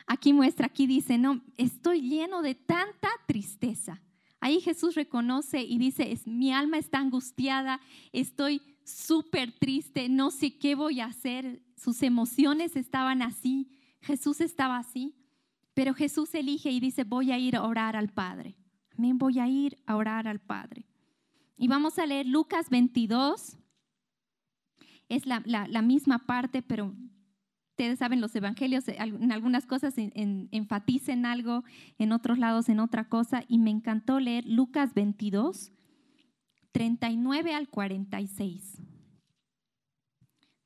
Aquí 0.06 0.34
muestra, 0.34 0.67
aquí 0.67 0.88
dice, 0.88 1.17
no, 1.17 1.41
estoy 1.58 2.02
lleno 2.02 2.41
de 2.41 2.56
tanta 2.56 3.10
tristeza. 3.28 4.02
Ahí 4.39 4.62
Jesús 4.62 4.96
reconoce 4.96 5.62
y 5.62 5.78
dice, 5.78 6.12
es, 6.12 6.28
mi 6.28 6.52
alma 6.54 6.78
está 6.78 7.00
angustiada, 7.00 7.80
estoy 8.12 8.62
súper 8.84 9.52
triste, 9.52 10.10
no 10.10 10.32
sé 10.32 10.58
qué 10.58 10.76
voy 10.76 11.02
a 11.02 11.06
hacer. 11.06 11.62
Sus 11.76 12.02
emociones 12.04 12.76
estaban 12.76 13.22
así, 13.22 13.70
Jesús 14.02 14.41
estaba 14.41 14.78
así, 14.78 15.15
pero 15.74 15.93
Jesús 15.93 16.34
elige 16.34 16.72
y 16.72 16.80
dice, 16.80 17.04
voy 17.04 17.32
a 17.32 17.38
ir 17.38 17.56
a 17.56 17.63
orar 17.63 17.96
al 17.96 18.10
Padre. 18.10 18.56
Amén, 18.98 19.18
voy 19.18 19.40
a 19.40 19.48
ir 19.48 19.78
a 19.86 19.96
orar 19.96 20.28
al 20.28 20.40
Padre. 20.40 20.86
Y 21.56 21.68
vamos 21.68 22.00
a 22.00 22.06
leer 22.06 22.26
Lucas 22.26 22.70
22. 22.70 23.58
Es 25.10 25.26
la, 25.26 25.42
la 25.46 25.82
misma 25.82 26.26
parte, 26.26 26.62
pero 26.62 26.94
Ustedes 27.78 28.00
saben, 28.00 28.22
los 28.22 28.36
evangelios 28.36 28.88
en 28.88 29.32
algunas 29.32 29.68
cosas 29.68 29.94
enfatizan 30.00 31.28
algo, 31.28 31.64
en 32.00 32.12
otros 32.12 32.40
lados 32.40 32.70
en 32.70 32.80
otra 32.80 33.08
cosa. 33.08 33.44
Y 33.48 33.60
me 33.60 33.70
encantó 33.70 34.20
leer 34.20 34.48
Lucas 34.48 34.96
22, 34.96 35.72
39 36.72 37.54
al 37.54 37.70
46. 37.70 38.82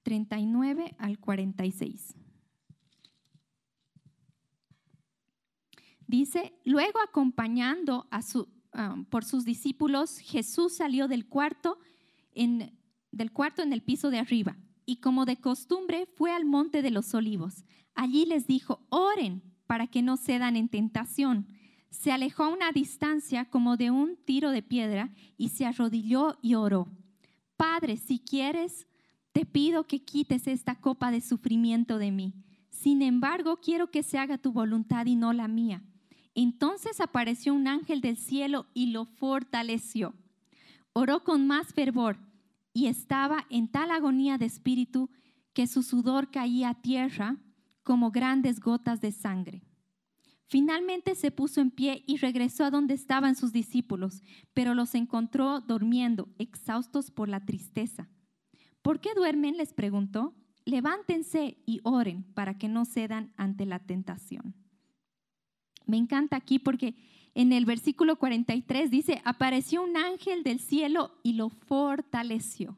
39 0.04 0.96
al 1.00 1.20
46. 1.20 2.16
Dice, 6.12 6.52
luego 6.66 7.00
acompañando 7.00 8.06
a 8.12 8.22
su, 8.22 8.50
um, 8.74 9.06
por 9.06 9.24
sus 9.24 9.46
discípulos, 9.46 10.18
Jesús 10.18 10.74
salió 10.74 11.08
del 11.08 11.26
cuarto, 11.26 11.80
en, 12.34 12.78
del 13.14 13.32
cuarto 13.32 13.62
en 13.62 13.72
el 13.72 13.82
piso 13.82 14.10
de 14.10 14.20
arriba 14.20 14.58
y 14.86 14.98
como 14.98 15.24
de 15.24 15.38
costumbre 15.38 16.10
fue 16.18 16.34
al 16.34 16.44
monte 16.44 16.82
de 16.82 16.92
los 16.92 17.14
olivos. 17.14 17.64
Allí 17.96 18.26
les 18.26 18.46
dijo, 18.46 18.86
oren 18.90 19.42
para 19.68 19.88
que 19.88 20.02
no 20.02 20.18
cedan 20.18 20.58
en 20.58 20.68
tentación. 20.68 21.48
Se 21.92 22.12
alejó 22.12 22.44
a 22.44 22.50
una 22.50 22.74
distancia 22.74 23.46
como 23.46 23.78
de 23.78 23.90
un 23.90 24.18
tiro 24.18 24.52
de 24.52 24.64
piedra 24.64 25.14
y 25.38 25.48
se 25.48 25.66
arrodilló 25.66 26.38
y 26.42 26.56
oró. 26.56 26.90
Padre, 27.56 27.96
si 27.96 28.20
quieres, 28.20 28.86
te 29.32 29.46
pido 29.46 29.88
que 29.88 30.04
quites 30.04 30.48
esta 30.48 30.76
copa 30.76 31.10
de 31.10 31.22
sufrimiento 31.22 32.00
de 32.00 32.12
mí. 32.12 32.34
Sin 32.70 33.02
embargo, 33.02 33.62
quiero 33.62 33.92
que 33.92 34.04
se 34.04 34.18
haga 34.18 34.38
tu 34.38 34.52
voluntad 34.52 35.06
y 35.06 35.16
no 35.16 35.32
la 35.32 35.48
mía. 35.48 35.82
Entonces 36.36 37.02
apareció 37.02 37.54
un 37.54 37.68
ángel 37.68 38.02
del 38.02 38.18
cielo 38.18 38.68
y 38.74 38.88
lo 38.88 39.06
fortaleció. 39.06 40.14
Oró 40.94 41.24
con 41.24 41.48
más 41.48 41.74
fervor 41.74 42.18
y 42.74 42.88
estaba 42.88 43.46
en 43.50 43.68
tal 43.68 43.92
agonía 43.92 44.38
de 44.38 44.46
espíritu 44.46 45.10
que 45.54 45.68
su 45.68 45.84
sudor 45.84 46.32
caía 46.32 46.70
a 46.70 46.82
tierra 46.82 47.38
como 47.84 48.12
grandes 48.12 48.60
gotas 48.60 49.02
de 49.02 49.12
sangre. 49.12 49.64
Finalmente 50.46 51.16
se 51.16 51.32
puso 51.32 51.62
en 51.62 51.72
pie 51.72 52.04
y 52.08 52.18
regresó 52.18 52.66
a 52.66 52.72
donde 52.72 52.94
estaban 52.94 53.36
sus 53.36 53.54
discípulos, 53.54 54.22
pero 54.54 54.74
los 54.74 54.96
encontró 54.96 55.62
durmiendo, 55.62 56.28
exhaustos 56.38 57.10
por 57.10 57.30
la 57.30 57.46
tristeza. 57.46 58.10
¿Por 58.82 59.00
qué 59.00 59.14
duermen? 59.16 59.58
les 59.58 59.74
preguntó. 59.74 60.36
Levántense 60.66 61.58
y 61.66 61.80
oren 61.84 62.24
para 62.34 62.58
que 62.58 62.68
no 62.68 62.86
cedan 62.86 63.34
ante 63.38 63.66
la 63.66 63.80
tentación. 63.80 64.61
Me 65.92 65.98
encanta 65.98 66.38
aquí 66.38 66.58
porque 66.58 66.96
en 67.36 67.52
el 67.52 67.66
versículo 67.66 68.16
43 68.16 68.90
dice, 68.90 69.22
apareció 69.26 69.84
un 69.84 69.98
ángel 69.98 70.42
del 70.42 70.62
cielo 70.62 71.12
y 71.22 71.34
lo 71.34 71.50
fortaleció. 71.50 72.78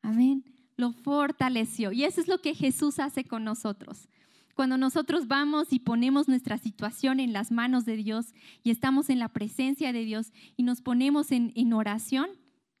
Amén. 0.00 0.44
Lo 0.76 0.92
fortaleció. 0.92 1.90
Y 1.90 2.04
eso 2.04 2.20
es 2.20 2.28
lo 2.28 2.40
que 2.40 2.54
Jesús 2.54 3.00
hace 3.00 3.24
con 3.24 3.42
nosotros. 3.42 4.08
Cuando 4.54 4.78
nosotros 4.78 5.26
vamos 5.26 5.72
y 5.72 5.80
ponemos 5.80 6.28
nuestra 6.28 6.56
situación 6.56 7.18
en 7.18 7.32
las 7.32 7.50
manos 7.50 7.84
de 7.84 7.96
Dios 7.96 8.32
y 8.62 8.70
estamos 8.70 9.10
en 9.10 9.18
la 9.18 9.30
presencia 9.30 9.92
de 9.92 10.04
Dios 10.04 10.32
y 10.56 10.62
nos 10.62 10.82
ponemos 10.82 11.32
en, 11.32 11.72
oración, 11.72 12.28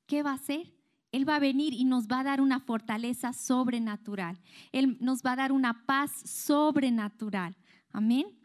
¿qué 0.06 0.22
va 0.22 0.30
a 0.30 0.34
hacer? 0.34 0.72
Él 1.10 1.28
va 1.28 1.36
a 1.36 1.40
venir 1.40 1.74
y 1.74 1.84
nos 1.84 2.06
va 2.06 2.20
a 2.20 2.24
dar 2.24 2.40
una 2.40 2.60
fortaleza 2.60 3.32
sobrenatural. 3.32 4.38
Él 4.70 4.96
nos 5.00 5.22
va 5.24 5.32
a 5.32 5.36
dar 5.36 5.50
una 5.50 5.84
paz 5.86 6.12
sobrenatural. 6.24 7.56
Amén 7.90 8.35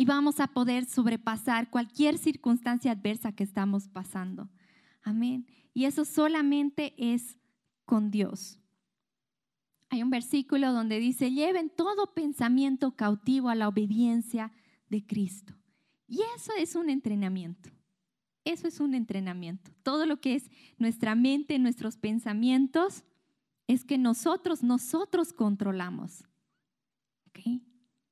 y 0.00 0.04
vamos 0.04 0.38
a 0.38 0.46
poder 0.46 0.84
sobrepasar 0.86 1.70
cualquier 1.70 2.18
circunstancia 2.18 2.92
adversa 2.92 3.32
que 3.32 3.42
estamos 3.42 3.88
pasando. 3.88 4.48
Amén. 5.02 5.44
Y 5.74 5.86
eso 5.86 6.04
solamente 6.04 6.94
es 6.96 7.36
con 7.84 8.12
Dios. 8.12 8.60
Hay 9.90 10.04
un 10.04 10.10
versículo 10.10 10.72
donde 10.72 11.00
dice, 11.00 11.32
lleven 11.32 11.68
todo 11.68 12.14
pensamiento 12.14 12.94
cautivo 12.94 13.48
a 13.48 13.56
la 13.56 13.66
obediencia 13.66 14.52
de 14.88 15.04
Cristo. 15.04 15.54
Y 16.06 16.20
eso 16.36 16.52
es 16.56 16.76
un 16.76 16.90
entrenamiento. 16.90 17.68
Eso 18.44 18.68
es 18.68 18.78
un 18.78 18.94
entrenamiento. 18.94 19.72
Todo 19.82 20.06
lo 20.06 20.20
que 20.20 20.36
es 20.36 20.48
nuestra 20.78 21.16
mente, 21.16 21.58
nuestros 21.58 21.96
pensamientos, 21.96 23.02
es 23.66 23.84
que 23.84 23.98
nosotros, 23.98 24.62
nosotros 24.62 25.32
controlamos. 25.32 26.24
¿Okay? 27.30 27.67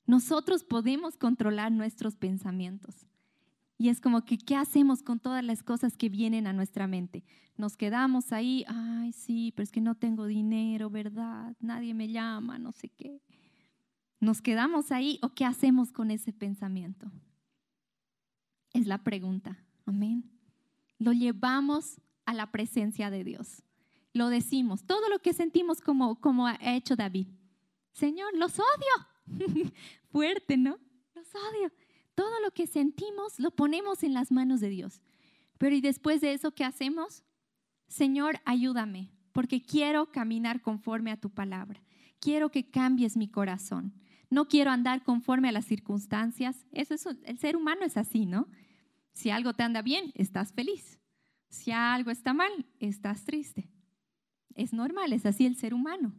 Nosotros 0.06 0.64
podemos 0.64 1.16
controlar 1.16 1.72
nuestros 1.72 2.16
pensamientos. 2.16 3.06
Y 3.78 3.88
es 3.88 4.00
como 4.00 4.24
que, 4.24 4.38
¿qué 4.38 4.56
hacemos 4.56 5.02
con 5.02 5.18
todas 5.18 5.44
las 5.44 5.62
cosas 5.62 5.96
que 5.96 6.08
vienen 6.08 6.46
a 6.46 6.52
nuestra 6.52 6.86
mente? 6.86 7.24
Nos 7.56 7.76
quedamos 7.76 8.32
ahí, 8.32 8.64
ay, 8.68 9.12
sí, 9.12 9.52
pero 9.54 9.64
es 9.64 9.70
que 9.70 9.80
no 9.80 9.94
tengo 9.94 10.26
dinero, 10.26 10.88
¿verdad? 10.88 11.56
Nadie 11.60 11.92
me 11.92 12.08
llama, 12.08 12.58
no 12.58 12.72
sé 12.72 12.88
qué. 12.88 13.20
¿Nos 14.18 14.40
quedamos 14.40 14.92
ahí 14.92 15.18
o 15.22 15.34
qué 15.34 15.44
hacemos 15.44 15.92
con 15.92 16.10
ese 16.10 16.32
pensamiento? 16.32 17.10
Es 18.72 18.86
la 18.86 19.02
pregunta. 19.04 19.58
Amén. 19.84 20.30
Lo 20.98 21.12
llevamos 21.12 22.00
a 22.24 22.32
la 22.32 22.50
presencia 22.50 23.10
de 23.10 23.24
Dios. 23.24 23.62
Lo 24.14 24.28
decimos, 24.28 24.84
todo 24.84 25.08
lo 25.10 25.18
que 25.18 25.34
sentimos 25.34 25.82
como, 25.82 26.18
como 26.20 26.46
ha 26.46 26.56
hecho 26.60 26.96
David. 26.96 27.28
Señor, 27.92 28.34
los 28.36 28.58
odio. 28.58 29.06
Fuerte, 30.10 30.56
¿no? 30.56 30.78
Los 31.14 31.28
odio. 31.34 31.72
Todo 32.14 32.40
lo 32.40 32.50
que 32.52 32.66
sentimos 32.66 33.38
lo 33.38 33.50
ponemos 33.50 34.02
en 34.02 34.14
las 34.14 34.32
manos 34.32 34.60
de 34.60 34.70
Dios. 34.70 35.02
Pero 35.58 35.74
¿y 35.74 35.80
después 35.80 36.20
de 36.20 36.32
eso 36.32 36.52
qué 36.52 36.64
hacemos? 36.64 37.24
Señor, 37.88 38.40
ayúdame, 38.44 39.10
porque 39.32 39.62
quiero 39.62 40.10
caminar 40.10 40.60
conforme 40.60 41.12
a 41.12 41.20
tu 41.20 41.30
palabra. 41.30 41.82
Quiero 42.20 42.50
que 42.50 42.68
cambies 42.70 43.16
mi 43.16 43.28
corazón. 43.28 43.94
No 44.30 44.48
quiero 44.48 44.70
andar 44.70 45.02
conforme 45.02 45.48
a 45.48 45.52
las 45.52 45.66
circunstancias. 45.66 46.66
Eso 46.72 46.94
es, 46.94 47.06
el 47.24 47.38
ser 47.38 47.56
humano 47.56 47.84
es 47.84 47.96
así, 47.96 48.26
¿no? 48.26 48.48
Si 49.12 49.30
algo 49.30 49.54
te 49.54 49.62
anda 49.62 49.82
bien, 49.82 50.12
estás 50.14 50.52
feliz. 50.52 50.98
Si 51.48 51.70
algo 51.70 52.10
está 52.10 52.34
mal, 52.34 52.66
estás 52.80 53.24
triste. 53.24 53.70
Es 54.54 54.72
normal, 54.72 55.12
es 55.12 55.26
así 55.26 55.46
el 55.46 55.56
ser 55.56 55.74
humano. 55.74 56.14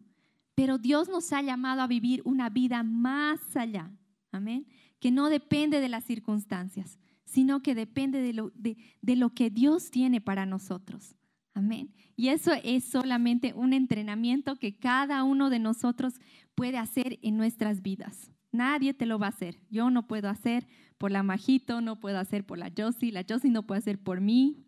Pero 0.58 0.80
Dios 0.80 1.08
nos 1.08 1.32
ha 1.34 1.44
llamado 1.44 1.84
a 1.84 1.88
vivir 1.88 2.24
una 2.26 2.50
vida 2.50 2.82
más 2.82 3.56
allá, 3.56 3.92
amén, 4.32 4.66
que 5.00 5.12
no 5.12 5.30
depende 5.30 5.80
de 5.80 5.88
las 5.88 6.04
circunstancias, 6.04 6.98
sino 7.26 7.62
que 7.62 7.76
depende 7.76 8.24
de 8.24 8.34
lo, 8.34 8.52
de, 8.56 8.76
lo 9.04 9.36
que 9.36 9.52
Dios 9.52 9.92
tiene 9.92 10.20
para 10.20 10.48
nosotros. 10.48 11.16
Amén. 11.54 11.94
Y 12.16 12.30
eso 12.30 12.54
es 12.64 12.86
solamente 12.86 13.54
un 13.54 13.72
entrenamiento 13.72 14.56
que 14.56 14.76
cada 14.76 15.24
uno 15.24 15.52
de 15.52 15.60
nosotros 15.60 16.16
puede 16.56 16.80
hacer 16.80 17.20
en 17.22 17.38
nuestras 17.38 17.84
vidas. 17.84 18.32
Nadie 18.52 18.96
te 18.96 19.06
lo 19.06 19.20
va 19.20 19.28
a 19.28 19.30
hacer. 19.30 19.60
Yo 19.70 19.92
no 19.92 20.08
puedo 20.08 20.28
hacer 20.28 20.68
por 20.98 21.12
la 21.12 21.22
Majito, 21.22 21.82
no 21.82 22.00
puedo 22.00 22.18
hacer 22.18 22.48
por 22.48 22.58
la 22.58 22.72
Josie, 22.76 23.12
la 23.12 23.24
Josie 23.30 23.52
no 23.52 23.68
puede 23.68 23.78
hacer 23.78 24.00
por 24.00 24.22
mí. 24.22 24.66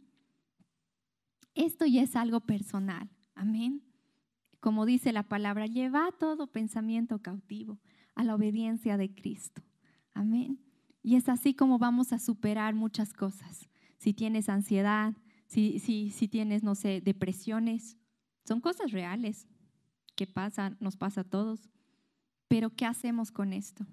Esto 1.56 1.88
ya 1.88 2.04
es 2.04 2.16
algo 2.16 2.42
personal. 2.42 3.10
Amén 3.34 3.89
como 4.60 4.86
dice 4.86 5.14
la 5.14 5.24
palabra, 5.24 5.66
lleva 5.66 6.10
todo 6.20 6.48
pensamiento 6.48 7.20
cautivo 7.20 7.80
a 8.16 8.24
la 8.24 8.36
obediencia 8.36 8.98
de 8.98 9.14
Cristo. 9.14 9.62
Amén. 10.14 10.60
Y 11.02 11.16
es 11.16 11.30
así 11.30 11.54
como 11.54 11.80
vamos 11.80 12.12
a 12.12 12.20
superar 12.20 12.76
muchas 12.76 13.14
cosas. 13.14 13.70
Si 13.98 14.14
tienes 14.14 14.50
ansiedad, 14.50 15.14
si, 15.48 15.80
si, 15.80 16.12
si 16.12 16.28
tienes, 16.28 16.64
no 16.64 16.76
sé, 16.76 17.02
depresiones, 17.02 17.98
son 18.46 18.62
cosas 18.62 18.92
reales 18.92 19.48
que 20.16 20.28
pasan, 20.28 20.78
nos 20.80 20.98
pasa 20.98 21.22
a 21.22 21.24
todos. 21.24 21.70
Pero 22.48 22.72
¿qué 22.72 22.86
hacemos 22.86 23.32
con 23.32 23.54
esto? 23.54 23.86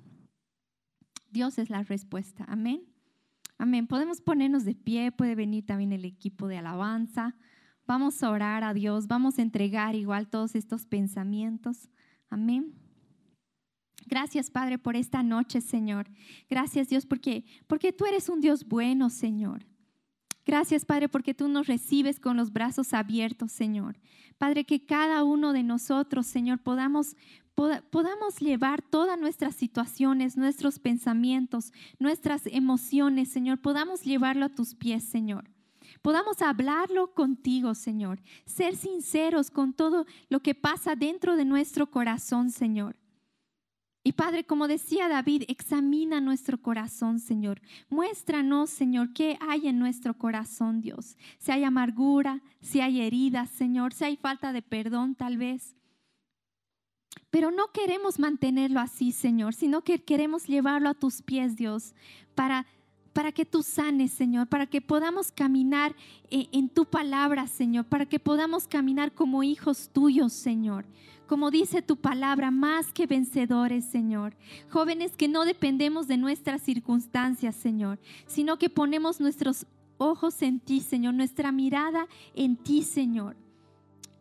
Dios 1.30 1.58
es 1.58 1.70
la 1.70 1.82
respuesta. 1.82 2.44
Amén. 2.48 2.82
Amén. 3.58 3.86
Podemos 3.86 4.20
ponernos 4.20 4.64
de 4.64 4.74
pie, 4.74 5.12
puede 5.12 5.34
venir 5.34 5.64
también 5.64 5.92
el 5.92 6.04
equipo 6.04 6.48
de 6.48 6.58
alabanza. 6.58 7.36
Vamos 7.86 8.20
a 8.22 8.30
orar 8.30 8.64
a 8.64 8.74
Dios, 8.74 9.06
vamos 9.06 9.38
a 9.38 9.42
entregar 9.42 9.94
igual 9.94 10.28
todos 10.28 10.56
estos 10.56 10.86
pensamientos. 10.86 11.88
Amén. 12.28 12.74
Gracias, 14.06 14.50
Padre, 14.50 14.78
por 14.78 14.96
esta 14.96 15.22
noche, 15.22 15.60
Señor. 15.60 16.08
Gracias, 16.50 16.88
Dios, 16.88 17.06
porque, 17.06 17.44
porque 17.66 17.92
tú 17.92 18.04
eres 18.06 18.28
un 18.28 18.40
Dios 18.40 18.66
bueno, 18.66 19.08
Señor. 19.08 19.66
Gracias, 20.44 20.84
Padre, 20.84 21.08
porque 21.08 21.34
tú 21.34 21.48
nos 21.48 21.66
recibes 21.66 22.20
con 22.20 22.36
los 22.36 22.52
brazos 22.52 22.92
abiertos, 22.92 23.52
Señor. 23.52 23.98
Padre, 24.38 24.64
que 24.64 24.84
cada 24.84 25.24
uno 25.24 25.52
de 25.52 25.62
nosotros, 25.62 26.26
Señor, 26.26 26.60
podamos, 26.60 27.16
podamos 27.54 28.38
llevar 28.38 28.82
todas 28.82 29.18
nuestras 29.18 29.56
situaciones, 29.56 30.36
nuestros 30.36 30.78
pensamientos, 30.78 31.72
nuestras 31.98 32.46
emociones, 32.46 33.28
Señor, 33.28 33.60
podamos 33.60 34.02
llevarlo 34.02 34.44
a 34.46 34.54
tus 34.54 34.74
pies, 34.74 35.04
Señor 35.04 35.55
podamos 36.06 36.40
hablarlo 36.40 37.12
contigo, 37.14 37.74
Señor. 37.74 38.20
Ser 38.44 38.76
sinceros 38.76 39.50
con 39.50 39.72
todo 39.72 40.06
lo 40.28 40.38
que 40.38 40.54
pasa 40.54 40.94
dentro 40.94 41.34
de 41.34 41.44
nuestro 41.44 41.90
corazón, 41.90 42.52
Señor. 42.52 42.94
Y 44.04 44.12
Padre, 44.12 44.44
como 44.44 44.68
decía 44.68 45.08
David, 45.08 45.42
examina 45.48 46.20
nuestro 46.20 46.62
corazón, 46.62 47.18
Señor. 47.18 47.60
Muéstranos, 47.88 48.70
Señor, 48.70 49.14
qué 49.14 49.36
hay 49.40 49.66
en 49.66 49.80
nuestro 49.80 50.16
corazón, 50.16 50.80
Dios. 50.80 51.16
Si 51.38 51.50
hay 51.50 51.64
amargura, 51.64 52.40
si 52.60 52.80
hay 52.80 53.00
heridas, 53.00 53.50
Señor, 53.50 53.92
si 53.92 54.04
hay 54.04 54.16
falta 54.16 54.52
de 54.52 54.62
perdón, 54.62 55.16
tal 55.16 55.38
vez. 55.38 55.74
Pero 57.30 57.50
no 57.50 57.72
queremos 57.72 58.20
mantenerlo 58.20 58.78
así, 58.78 59.10
Señor, 59.10 59.54
sino 59.54 59.82
que 59.82 60.04
queremos 60.04 60.46
llevarlo 60.46 60.88
a 60.88 60.94
tus 60.94 61.20
pies, 61.20 61.56
Dios, 61.56 61.96
para 62.36 62.64
para 63.16 63.32
que 63.32 63.46
tú 63.46 63.62
sanes, 63.62 64.12
Señor, 64.12 64.46
para 64.46 64.66
que 64.66 64.82
podamos 64.82 65.32
caminar 65.32 65.96
eh, 66.30 66.48
en 66.52 66.68
tu 66.68 66.84
palabra, 66.84 67.46
Señor, 67.46 67.86
para 67.86 68.04
que 68.04 68.18
podamos 68.18 68.68
caminar 68.68 69.10
como 69.14 69.42
hijos 69.42 69.88
tuyos, 69.90 70.34
Señor. 70.34 70.84
Como 71.26 71.50
dice 71.50 71.80
tu 71.80 71.96
palabra, 71.96 72.50
más 72.50 72.92
que 72.92 73.06
vencedores, 73.06 73.86
Señor. 73.86 74.36
Jóvenes 74.68 75.16
que 75.16 75.28
no 75.28 75.46
dependemos 75.46 76.08
de 76.08 76.18
nuestras 76.18 76.60
circunstancias, 76.60 77.56
Señor, 77.56 77.98
sino 78.26 78.58
que 78.58 78.68
ponemos 78.68 79.18
nuestros 79.18 79.64
ojos 79.96 80.42
en 80.42 80.60
ti, 80.60 80.80
Señor, 80.80 81.14
nuestra 81.14 81.52
mirada 81.52 82.08
en 82.34 82.58
ti, 82.58 82.82
Señor. 82.82 83.34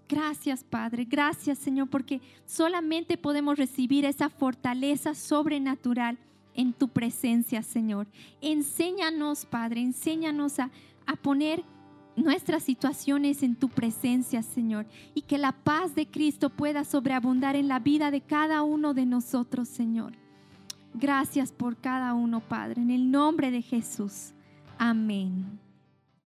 Gracias, 0.07 0.63
Padre. 0.63 1.03
Gracias, 1.03 1.57
Señor, 1.57 1.89
porque 1.89 2.21
solamente 2.45 3.17
podemos 3.17 3.57
recibir 3.57 4.05
esa 4.05 4.29
fortaleza 4.29 5.15
sobrenatural 5.15 6.17
en 6.55 6.73
tu 6.73 6.87
presencia, 6.87 7.61
Señor. 7.61 8.07
Enséñanos, 8.41 9.45
Padre, 9.45 9.81
enséñanos 9.81 10.59
a, 10.59 10.71
a 11.05 11.15
poner 11.15 11.63
nuestras 12.15 12.63
situaciones 12.63 13.43
en 13.43 13.55
tu 13.55 13.69
presencia, 13.69 14.41
Señor, 14.41 14.85
y 15.13 15.21
que 15.21 15.37
la 15.37 15.51
paz 15.51 15.95
de 15.95 16.07
Cristo 16.07 16.49
pueda 16.49 16.83
sobreabundar 16.83 17.55
en 17.55 17.67
la 17.67 17.79
vida 17.79 18.11
de 18.11 18.21
cada 18.21 18.63
uno 18.63 18.93
de 18.93 19.05
nosotros, 19.05 19.67
Señor. 19.67 20.13
Gracias 20.93 21.51
por 21.51 21.75
cada 21.75 22.13
uno, 22.13 22.39
Padre, 22.39 22.81
en 22.81 22.91
el 22.91 23.11
nombre 23.11 23.51
de 23.51 23.61
Jesús. 23.61 24.33
Amén. 24.77 25.64